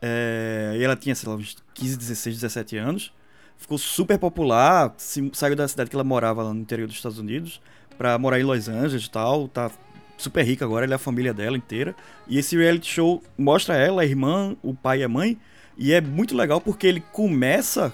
É, 0.00 0.76
e 0.76 0.82
ela 0.82 0.96
tinha, 0.96 1.14
sei 1.14 1.28
lá, 1.28 1.36
uns 1.36 1.56
15, 1.74 1.96
16, 1.98 2.36
17 2.36 2.76
anos. 2.78 3.12
Ficou 3.58 3.76
super 3.76 4.18
popular, 4.18 4.94
se, 4.96 5.30
saiu 5.34 5.56
da 5.56 5.66
cidade 5.68 5.90
que 5.90 5.96
ela 5.96 6.04
morava 6.04 6.42
lá 6.42 6.54
no 6.54 6.60
interior 6.60 6.86
dos 6.86 6.96
Estados 6.96 7.18
Unidos 7.18 7.60
para 7.98 8.16
morar 8.16 8.38
em 8.40 8.44
Los 8.44 8.68
Angeles 8.68 9.04
e 9.04 9.10
tal. 9.10 9.48
Tá 9.48 9.70
super 10.16 10.44
rica 10.44 10.64
agora, 10.64 10.86
ela 10.86 10.94
é 10.94 10.96
a 10.96 10.98
família 10.98 11.34
dela 11.34 11.56
inteira. 11.56 11.94
E 12.28 12.38
esse 12.38 12.56
reality 12.56 12.90
show 12.90 13.22
mostra 13.36 13.76
ela, 13.76 14.02
a 14.02 14.04
irmã, 14.06 14.56
o 14.62 14.72
pai 14.72 15.00
e 15.00 15.04
a 15.04 15.08
mãe. 15.08 15.38
E 15.76 15.92
é 15.92 16.00
muito 16.00 16.36
legal 16.36 16.60
porque 16.60 16.86
ele 16.86 17.00
começa. 17.12 17.92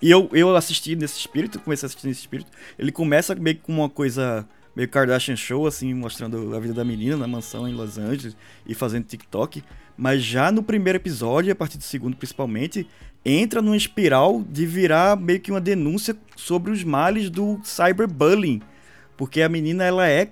E 0.00 0.10
eu, 0.10 0.28
eu 0.32 0.54
assisti 0.56 0.96
nesse 0.96 1.18
espírito, 1.18 1.60
comecei 1.60 1.86
a 1.86 1.88
assistir 1.88 2.06
nesse 2.06 2.20
espírito. 2.20 2.50
Ele 2.78 2.90
começa 2.90 3.34
meio 3.34 3.58
com 3.58 3.72
uma 3.72 3.88
coisa 3.88 4.46
meio 4.74 4.88
Kardashian 4.88 5.36
Show, 5.36 5.66
assim, 5.66 5.94
mostrando 5.94 6.54
a 6.54 6.60
vida 6.60 6.74
da 6.74 6.84
menina 6.84 7.16
na 7.16 7.28
mansão 7.28 7.68
em 7.68 7.74
Los 7.74 7.96
Angeles 7.96 8.36
e 8.66 8.74
fazendo 8.74 9.04
TikTok. 9.04 9.62
Mas 9.96 10.22
já 10.22 10.50
no 10.50 10.62
primeiro 10.62 10.96
episódio, 10.96 11.52
a 11.52 11.54
partir 11.54 11.78
do 11.78 11.84
segundo 11.84 12.16
principalmente, 12.16 12.86
entra 13.24 13.62
numa 13.62 13.76
espiral 13.76 14.44
de 14.48 14.66
virar 14.66 15.16
meio 15.16 15.40
que 15.40 15.50
uma 15.50 15.60
denúncia 15.60 16.16
sobre 16.36 16.70
os 16.70 16.84
males 16.84 17.30
do 17.30 17.58
cyberbullying. 17.64 18.60
Porque 19.16 19.40
a 19.40 19.48
menina, 19.48 19.84
ela 19.84 20.08
é 20.08 20.30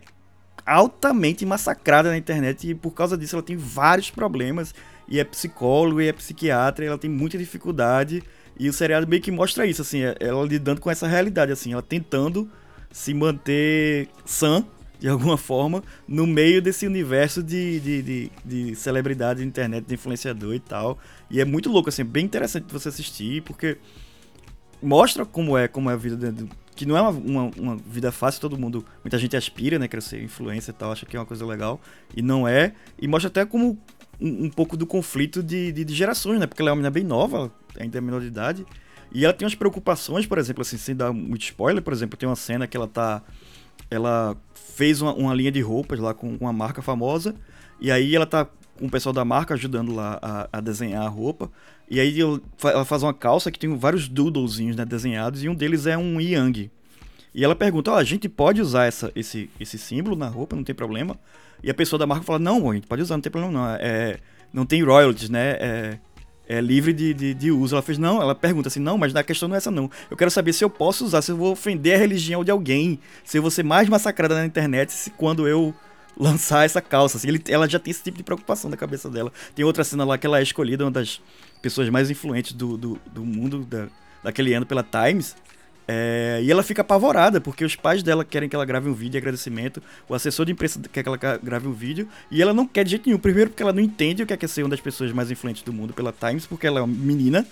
altamente 0.66 1.44
massacrada 1.46 2.10
na 2.10 2.16
internet 2.16 2.68
e 2.68 2.74
por 2.74 2.92
causa 2.92 3.16
disso 3.16 3.36
ela 3.36 3.42
tem 3.42 3.56
vários 3.56 4.10
problemas 4.10 4.74
e 5.08 5.18
é 5.18 5.24
psicólogo 5.24 6.00
e 6.00 6.08
é 6.08 6.12
psiquiatra, 6.12 6.84
e 6.84 6.88
ela 6.88 6.98
tem 6.98 7.10
muita 7.10 7.36
dificuldade 7.36 8.22
e 8.58 8.68
o 8.68 8.72
seriado 8.72 9.06
meio 9.08 9.20
que 9.20 9.30
mostra 9.30 9.66
isso 9.66 9.82
assim, 9.82 10.02
é, 10.02 10.14
ela 10.20 10.44
lidando 10.44 10.80
com 10.80 10.90
essa 10.90 11.06
realidade 11.06 11.50
assim, 11.50 11.72
ela 11.72 11.82
tentando 11.82 12.48
se 12.90 13.12
manter 13.12 14.08
sã 14.24 14.64
de 15.02 15.08
alguma 15.08 15.36
forma 15.36 15.82
no 16.06 16.28
meio 16.28 16.62
desse 16.62 16.86
universo 16.86 17.42
de, 17.42 17.80
de, 17.80 18.02
de, 18.02 18.32
de 18.44 18.76
celebridade 18.76 19.40
de 19.40 19.46
internet, 19.46 19.84
de 19.84 19.94
influenciador 19.94 20.54
e 20.54 20.60
tal. 20.60 20.96
E 21.28 21.40
é 21.40 21.44
muito 21.44 21.68
louco 21.68 21.88
assim, 21.88 22.04
bem 22.04 22.24
interessante 22.24 22.72
você 22.72 22.88
assistir 22.88 23.42
porque 23.42 23.78
mostra 24.80 25.26
como 25.26 25.58
é 25.58 25.66
como 25.66 25.90
é 25.90 25.94
a 25.94 25.96
vida 25.96 26.30
de, 26.30 26.48
que 26.76 26.86
não 26.86 26.96
é 26.96 27.00
uma, 27.00 27.10
uma, 27.10 27.50
uma, 27.58 27.76
vida 27.84 28.12
fácil, 28.12 28.40
todo 28.40 28.56
mundo, 28.56 28.84
muita 29.02 29.18
gente 29.18 29.36
aspira, 29.36 29.76
né, 29.76 29.88
crescer 29.88 30.22
influência 30.22 30.70
e 30.70 30.74
tal, 30.74 30.92
acha 30.92 31.04
que 31.04 31.16
é 31.16 31.18
uma 31.18 31.26
coisa 31.26 31.44
legal, 31.44 31.80
e 32.16 32.22
não 32.22 32.46
é, 32.46 32.72
e 32.96 33.08
mostra 33.08 33.26
até 33.28 33.44
como 33.44 33.76
um, 34.20 34.44
um 34.44 34.50
pouco 34.50 34.76
do 34.76 34.86
conflito 34.86 35.42
de, 35.42 35.72
de, 35.72 35.84
de, 35.84 35.94
gerações, 35.94 36.38
né, 36.38 36.46
porque 36.46 36.62
ela 36.62 36.70
é 36.70 36.72
uma 36.72 36.76
menina 36.76 36.90
bem 36.90 37.04
nova, 37.04 37.52
ainda 37.78 37.98
é 37.98 38.00
menor 38.00 38.20
de 38.20 38.28
idade, 38.28 38.64
e 39.12 39.24
ela 39.24 39.34
tem 39.34 39.44
umas 39.44 39.54
preocupações, 39.54 40.26
por 40.26 40.38
exemplo, 40.38 40.62
assim, 40.62 40.78
sem 40.78 40.94
dar 40.96 41.12
muito 41.12 41.42
spoiler, 41.42 41.82
por 41.82 41.92
exemplo, 41.92 42.16
tem 42.16 42.28
uma 42.28 42.36
cena 42.36 42.66
que 42.66 42.76
ela 42.76 42.88
tá, 42.88 43.22
ela 43.92 44.36
fez 44.54 45.02
uma, 45.02 45.12
uma 45.14 45.34
linha 45.34 45.52
de 45.52 45.60
roupas 45.60 45.98
lá 45.98 46.14
com, 46.14 46.36
uma 46.40 46.52
marca 46.52 46.80
famosa, 46.80 47.34
e 47.80 47.90
aí 47.90 48.14
ela 48.14 48.26
tá 48.26 48.46
com 48.78 48.86
o 48.86 48.90
pessoal 48.90 49.12
da 49.12 49.24
marca 49.24 49.54
ajudando 49.54 49.94
lá 49.94 50.18
a, 50.22 50.48
a 50.52 50.60
desenhar 50.60 51.02
a 51.02 51.08
roupa, 51.08 51.50
e 51.90 52.00
aí 52.00 52.18
ela 52.20 52.84
faz 52.84 53.02
uma 53.02 53.12
calça 53.12 53.50
que 53.50 53.58
tem 53.58 53.76
vários 53.76 54.08
doodlezinhos 54.08 54.76
né, 54.76 54.84
desenhados 54.84 55.44
e 55.44 55.48
um 55.48 55.54
deles 55.54 55.86
é 55.86 55.96
um 55.96 56.20
Yang. 56.20 56.70
E 57.34 57.44
ela 57.44 57.54
pergunta: 57.54 57.92
oh, 57.92 57.96
a 57.96 58.04
gente 58.04 58.28
pode 58.28 58.60
usar 58.60 58.84
essa, 58.84 59.12
esse, 59.14 59.50
esse 59.58 59.78
símbolo 59.78 60.16
na 60.16 60.28
roupa, 60.28 60.56
não 60.56 60.64
tem 60.64 60.74
problema. 60.74 61.18
E 61.62 61.70
a 61.70 61.74
pessoa 61.74 61.98
da 61.98 62.06
marca 62.06 62.24
fala: 62.24 62.38
Não, 62.38 62.70
a 62.70 62.74
gente 62.74 62.86
pode 62.86 63.02
usar, 63.02 63.16
não 63.16 63.22
tem 63.22 63.32
problema 63.32 63.52
não. 63.52 63.66
É, 63.80 64.18
não 64.52 64.66
tem 64.66 64.82
royalties, 64.82 65.30
né? 65.30 65.50
É, 65.52 65.98
é 66.52 66.60
livre 66.60 66.92
de, 66.92 67.14
de, 67.14 67.34
de, 67.34 67.50
uso. 67.50 67.74
Ela 67.74 67.82
fez: 67.82 67.98
Não, 67.98 68.20
ela 68.20 68.34
pergunta 68.34 68.68
assim: 68.68 68.80
Não, 68.80 68.98
mas 68.98 69.14
a 69.16 69.22
questão 69.22 69.48
não 69.48 69.54
é 69.54 69.58
essa 69.58 69.70
não. 69.70 69.90
Eu 70.10 70.16
quero 70.16 70.30
saber 70.30 70.52
se 70.52 70.62
eu 70.64 70.70
posso 70.70 71.04
usar, 71.04 71.22
se 71.22 71.30
eu 71.30 71.36
vou 71.36 71.52
ofender 71.52 71.94
a 71.94 71.98
religião 71.98 72.44
de 72.44 72.50
alguém, 72.50 72.98
se 73.24 73.38
eu 73.38 73.42
vou 73.42 73.50
ser 73.50 73.62
mais 73.62 73.88
massacrada 73.88 74.34
na 74.34 74.44
internet 74.44 74.92
se, 74.92 75.10
quando 75.10 75.48
eu 75.48 75.74
lançar 76.16 76.64
essa 76.64 76.80
calça. 76.80 77.16
Assim, 77.16 77.28
ele, 77.28 77.42
ela 77.48 77.68
já 77.68 77.78
tem 77.78 77.90
esse 77.90 78.02
tipo 78.02 78.18
de 78.18 78.22
preocupação 78.22 78.70
na 78.70 78.76
cabeça 78.76 79.08
dela. 79.08 79.32
Tem 79.54 79.64
outra 79.64 79.82
cena 79.82 80.04
lá 80.04 80.18
que 80.18 80.26
ela 80.26 80.38
é 80.38 80.42
escolhida, 80.42 80.84
uma 80.84 80.90
das 80.90 81.20
pessoas 81.62 81.88
mais 81.88 82.10
influentes 82.10 82.52
do, 82.52 82.76
do, 82.76 83.00
do 83.10 83.24
mundo 83.24 83.64
da, 83.64 83.88
daquele 84.22 84.52
ano 84.52 84.66
pela 84.66 84.82
Times. 84.82 85.34
É, 85.86 86.40
e 86.42 86.50
ela 86.50 86.62
fica 86.62 86.82
apavorada, 86.82 87.40
porque 87.40 87.64
os 87.64 87.74
pais 87.74 88.02
dela 88.02 88.24
querem 88.24 88.48
que 88.48 88.54
ela 88.54 88.64
grave 88.64 88.88
um 88.88 88.94
vídeo 88.94 89.12
de 89.12 89.18
agradecimento, 89.18 89.82
o 90.08 90.14
assessor 90.14 90.46
de 90.46 90.52
imprensa 90.52 90.80
quer 90.92 91.02
que 91.02 91.08
ela 91.08 91.18
grave 91.42 91.66
um 91.66 91.72
vídeo, 91.72 92.08
e 92.30 92.40
ela 92.40 92.52
não 92.52 92.66
quer 92.66 92.84
de 92.84 92.90
jeito 92.90 93.06
nenhum. 93.06 93.18
Primeiro, 93.18 93.50
porque 93.50 93.62
ela 93.62 93.72
não 93.72 93.80
entende 93.80 94.22
o 94.22 94.26
que 94.26 94.32
é, 94.32 94.36
que 94.36 94.44
é 94.44 94.48
ser 94.48 94.62
uma 94.62 94.70
das 94.70 94.80
pessoas 94.80 95.12
mais 95.12 95.30
influentes 95.30 95.62
do 95.62 95.72
mundo 95.72 95.92
pela 95.92 96.12
Times, 96.12 96.46
porque 96.46 96.66
ela 96.66 96.80
é 96.80 96.82
uma 96.82 96.94
menina, 96.94 97.46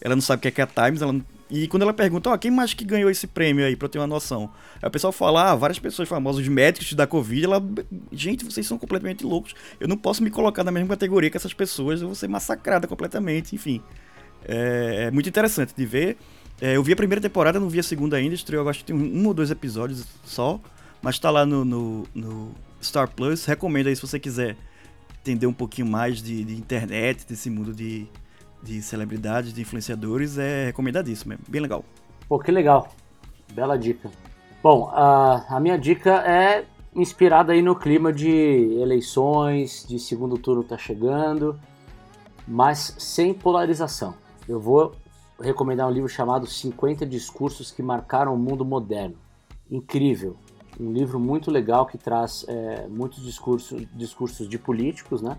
ela 0.00 0.14
não 0.14 0.22
sabe 0.22 0.40
o 0.40 0.42
que 0.42 0.48
é, 0.48 0.50
que 0.50 0.60
é 0.60 0.64
a 0.64 0.66
Times, 0.66 1.02
ela 1.02 1.12
não 1.12 1.24
e 1.50 1.66
quando 1.66 1.82
ela 1.82 1.92
pergunta, 1.92 2.30
ó, 2.30 2.34
oh, 2.34 2.38
quem 2.38 2.50
mais 2.50 2.72
que 2.72 2.84
ganhou 2.84 3.10
esse 3.10 3.26
prêmio 3.26 3.66
aí, 3.66 3.74
pra 3.74 3.86
eu 3.86 3.88
ter 3.88 3.98
uma 3.98 4.06
noção? 4.06 4.50
Aí 4.80 4.86
o 4.86 4.90
pessoal 4.90 5.12
fala, 5.12 5.50
ah, 5.50 5.56
várias 5.56 5.80
pessoas 5.80 6.08
famosas, 6.08 6.46
médicos 6.46 6.92
da 6.92 7.08
Covid, 7.08 7.44
ela, 7.44 7.62
gente, 8.12 8.44
vocês 8.44 8.64
são 8.66 8.78
completamente 8.78 9.24
loucos. 9.24 9.54
Eu 9.80 9.88
não 9.88 9.96
posso 9.96 10.22
me 10.22 10.30
colocar 10.30 10.62
na 10.62 10.70
mesma 10.70 10.88
categoria 10.88 11.28
que 11.28 11.36
essas 11.36 11.52
pessoas, 11.52 12.00
eu 12.00 12.06
vou 12.06 12.14
ser 12.14 12.28
massacrada 12.28 12.86
completamente, 12.86 13.56
enfim. 13.56 13.82
É, 14.44 15.06
é 15.06 15.10
muito 15.10 15.28
interessante 15.28 15.74
de 15.76 15.84
ver. 15.84 16.16
É, 16.60 16.76
eu 16.76 16.82
vi 16.82 16.92
a 16.92 16.96
primeira 16.96 17.20
temporada, 17.20 17.58
não 17.58 17.68
vi 17.68 17.78
a 17.78 17.82
segunda 17.82 18.16
ainda, 18.16 18.34
estreou, 18.34 18.68
acho 18.68 18.80
que 18.80 18.92
tem 18.92 18.96
um, 18.96 19.26
ou 19.26 19.32
dois 19.32 19.50
episódios 19.50 20.04
só, 20.24 20.60
mas 21.00 21.18
tá 21.18 21.30
lá 21.30 21.46
no, 21.46 21.64
no, 21.64 22.06
no 22.14 22.50
Star 22.82 23.08
Plus. 23.08 23.46
Recomendo 23.46 23.86
aí 23.86 23.96
se 23.96 24.02
você 24.02 24.20
quiser 24.20 24.56
entender 25.20 25.46
um 25.46 25.52
pouquinho 25.52 25.86
mais 25.86 26.22
de, 26.22 26.44
de 26.44 26.54
internet, 26.54 27.26
desse 27.26 27.48
mundo 27.48 27.72
de, 27.72 28.06
de 28.62 28.82
celebridades, 28.82 29.54
de 29.54 29.62
influenciadores, 29.62 30.36
é 30.36 30.66
recomendadíssimo, 30.66 31.32
é 31.32 31.38
bem 31.48 31.62
legal. 31.62 31.84
Pô, 32.28 32.38
que 32.38 32.50
legal. 32.50 32.92
Bela 33.54 33.78
dica. 33.78 34.10
Bom, 34.62 34.90
a, 34.92 35.56
a 35.56 35.60
minha 35.60 35.78
dica 35.78 36.22
é 36.26 36.64
inspirada 36.94 37.52
aí 37.52 37.62
no 37.62 37.74
clima 37.74 38.12
de 38.12 38.28
eleições, 38.28 39.86
de 39.88 39.98
segundo 39.98 40.36
turno 40.36 40.62
tá 40.62 40.76
chegando, 40.76 41.58
mas 42.46 42.94
sem 42.98 43.32
polarização. 43.32 44.14
Eu 44.46 44.60
vou 44.60 44.94
recomendar 45.40 45.88
um 45.88 45.90
livro 45.90 46.08
chamado 46.08 46.46
50 46.46 47.06
Discursos 47.06 47.70
que 47.70 47.82
Marcaram 47.82 48.34
o 48.34 48.38
Mundo 48.38 48.64
Moderno. 48.64 49.16
Incrível. 49.70 50.36
Um 50.78 50.92
livro 50.92 51.18
muito 51.18 51.50
legal 51.50 51.86
que 51.86 51.98
traz 51.98 52.44
é, 52.48 52.86
muitos 52.88 53.22
discursos, 53.24 53.86
discursos 53.94 54.48
de 54.48 54.58
políticos, 54.58 55.22
né? 55.22 55.36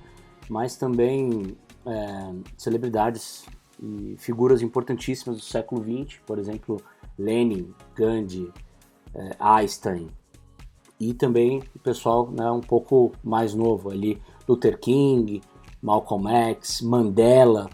mas 0.50 0.76
também 0.76 1.58
é, 1.86 2.34
celebridades 2.58 3.46
e 3.82 4.16
figuras 4.18 4.62
importantíssimas 4.62 5.38
do 5.38 5.44
século 5.44 5.82
XX, 5.82 6.20
por 6.26 6.38
exemplo, 6.38 6.82
Lenin, 7.18 7.74
Gandhi, 7.96 8.52
é, 9.14 9.36
Einstein, 9.40 10.10
e 11.00 11.14
também 11.14 11.64
o 11.76 11.80
pessoal 11.80 12.30
né, 12.30 12.50
um 12.52 12.62
pouco 12.62 13.12
mais 13.24 13.56
novo 13.56 13.90
ali, 13.90 14.22
Luther 14.48 14.80
King, 14.80 15.42
Malcolm 15.82 16.30
X, 16.30 16.82
Mandela, 16.82 17.70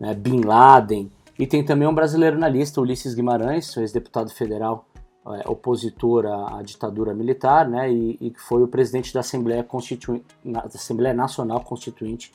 né, 0.00 0.14
Bin 0.14 0.40
Laden, 0.40 1.10
e 1.38 1.46
tem 1.46 1.64
também 1.64 1.86
um 1.86 1.94
brasileiro 1.94 2.38
na 2.38 2.48
lista, 2.48 2.80
Ulisses 2.80 3.14
Guimarães, 3.14 3.76
ex-deputado 3.76 4.30
federal 4.30 4.86
é, 5.26 5.48
opositor 5.48 6.24
à, 6.26 6.58
à, 6.58 6.62
ditadura 6.62 7.12
militar, 7.12 7.68
né, 7.68 7.90
e, 7.90 8.30
que 8.30 8.40
foi 8.40 8.62
o 8.62 8.68
presidente 8.68 9.12
da 9.12 9.20
Assembleia, 9.20 9.62
Constituinte, 9.64 10.24
da 10.44 10.60
Assembleia 10.60 11.14
Nacional 11.14 11.60
Constituinte 11.60 12.32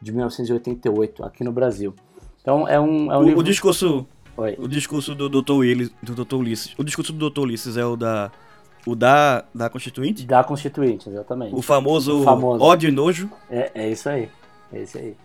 de 0.00 0.12
1988 0.12 1.24
aqui 1.24 1.42
no 1.42 1.50
Brasil. 1.50 1.94
Então 2.40 2.68
é 2.68 2.78
um, 2.78 3.10
é 3.10 3.16
um 3.16 3.20
o, 3.20 3.24
livro... 3.24 3.40
o 3.40 3.42
discurso 3.42 4.06
Oi. 4.36 4.54
O 4.58 4.68
discurso 4.68 5.14
do 5.14 5.30
Dr. 5.30 5.52
Willis, 5.52 5.90
do 6.02 6.24
Dr. 6.24 6.34
Ulisses. 6.34 6.74
O 6.76 6.84
discurso 6.84 7.10
do 7.10 7.30
Dr. 7.30 7.40
Ulisses 7.40 7.78
é 7.78 7.86
o 7.86 7.96
da 7.96 8.30
o 8.86 8.94
da 8.94 9.44
da 9.54 9.70
Constituinte? 9.70 10.26
Da 10.26 10.44
Constituinte, 10.44 11.08
exatamente. 11.08 11.54
O 11.54 11.62
famoso, 11.62 12.20
o 12.20 12.22
famoso. 12.24 12.62
ódio 12.62 12.88
e 12.88 12.92
nojo. 12.92 13.30
É, 13.50 13.70
é 13.74 13.90
isso 13.90 14.08
aí. 14.10 14.28
É 14.70 14.82
isso 14.82 14.98
aí. 14.98 15.16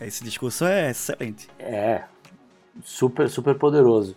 Esse 0.00 0.22
discurso 0.22 0.64
é 0.64 0.90
excelente. 0.90 1.48
É. 1.58 2.04
Super 2.82 3.28
super 3.28 3.54
poderoso. 3.56 4.16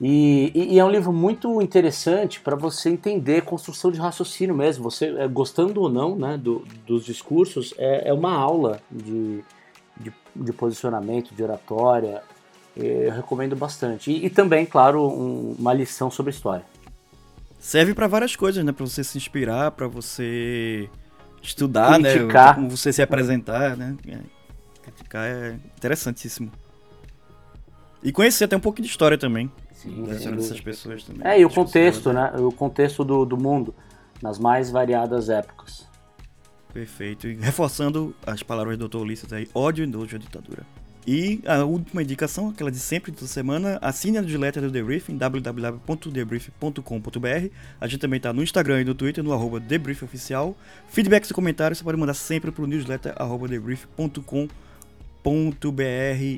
E, 0.00 0.50
e, 0.52 0.74
e, 0.74 0.78
é 0.80 0.84
um 0.84 0.90
livro 0.90 1.12
muito 1.12 1.62
interessante 1.62 2.40
para 2.40 2.56
você 2.56 2.90
entender 2.90 3.42
construção 3.42 3.92
de 3.92 4.00
raciocínio 4.00 4.52
mesmo. 4.52 4.82
Você, 4.82 5.06
é, 5.16 5.28
gostando 5.28 5.80
ou 5.80 5.88
não 5.88 6.16
né, 6.16 6.36
do, 6.36 6.64
dos 6.84 7.04
discursos, 7.04 7.72
é, 7.78 8.08
é 8.08 8.12
uma 8.12 8.34
aula 8.34 8.80
de, 8.90 9.44
de, 9.96 10.12
de, 10.34 10.52
posicionamento, 10.52 11.32
de 11.32 11.40
oratória. 11.40 12.20
Eu 12.76 13.12
recomendo 13.12 13.54
bastante. 13.54 14.10
E, 14.10 14.26
e 14.26 14.30
também, 14.30 14.66
claro, 14.66 15.06
um, 15.06 15.54
uma 15.56 15.72
lição 15.72 16.10
sobre 16.10 16.32
história. 16.32 16.64
Serve 17.60 17.94
para 17.94 18.08
várias 18.08 18.34
coisas, 18.34 18.64
né? 18.64 18.72
Para 18.72 18.84
você 18.84 19.04
se 19.04 19.16
inspirar, 19.16 19.70
para 19.70 19.86
você 19.86 20.90
estudar, 21.40 22.00
né? 22.00 22.12
Criticar. 22.12 22.48
né? 22.48 22.54
Como 22.54 22.76
você 22.76 22.92
se 22.92 23.02
apresentar, 23.02 23.76
né? 23.76 23.96
É, 24.08 24.18
criticar 24.82 25.26
é 25.28 25.56
interessantíssimo. 25.76 26.50
E 28.02 28.12
conhecer 28.12 28.44
até 28.44 28.56
um 28.56 28.60
pouco 28.60 28.82
de 28.82 28.88
história 28.88 29.16
também. 29.16 29.50
Sim, 29.72 30.04
dessas 30.04 30.60
pessoas 30.60 31.04
também. 31.04 31.26
É, 31.26 31.40
e 31.40 31.44
o 31.44 31.50
contexto, 31.50 32.12
né? 32.12 32.32
O 32.38 32.52
contexto 32.52 33.04
do, 33.04 33.24
do 33.24 33.36
mundo, 33.36 33.74
nas 34.20 34.38
mais 34.38 34.70
variadas 34.70 35.28
épocas. 35.28 35.86
Perfeito. 36.72 37.28
E 37.28 37.34
reforçando 37.34 38.14
as 38.26 38.42
palavras 38.42 38.78
do 38.78 38.88
Dr. 38.88 38.98
Ulisses 38.98 39.32
aí, 39.32 39.48
ódio 39.54 39.84
e 39.84 39.86
nojo 39.86 40.16
à 40.16 40.18
ditadura. 40.18 40.66
E 41.06 41.40
a 41.46 41.62
última 41.64 42.02
indicação, 42.02 42.50
aquela 42.50 42.70
de 42.70 42.78
sempre 42.78 43.10
da 43.10 43.26
semana, 43.26 43.78
assine 43.82 44.18
a 44.18 44.22
newsletter 44.22 44.62
do 44.62 44.70
The 44.70 44.82
Briefing, 44.82 45.16
www.thebrief.com.br. 45.16 47.48
A 47.80 47.88
gente 47.88 48.00
também 48.00 48.18
está 48.18 48.32
no 48.32 48.40
Instagram 48.42 48.82
e 48.82 48.84
no 48.84 48.94
Twitter, 48.94 49.24
no 49.24 49.32
arroba 49.32 49.60
TheBriefOficial. 49.60 50.56
Feedbacks 50.88 51.30
e 51.30 51.34
comentários 51.34 51.78
você 51.78 51.84
pode 51.84 51.98
mandar 51.98 52.14
sempre 52.14 52.52
para 52.52 52.62
o 52.62 52.68
newsletter 52.68 53.14
arroba 53.16 53.48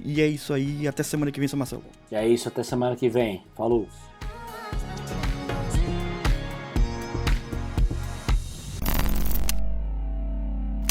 e 0.05 0.21
é 0.21 0.27
isso 0.27 0.53
aí. 0.53 0.87
Até 0.87 1.03
semana 1.03 1.33
que 1.33 1.41
vem, 1.41 1.49
seu 1.49 1.59
Marcelo. 1.59 1.83
E 2.11 2.15
é 2.15 2.27
isso, 2.29 2.49
até 2.49 2.63
semana 2.63 2.95
que 2.95 3.09
vem. 3.09 3.43
Falou. 3.57 3.89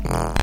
Ah. 0.09 0.42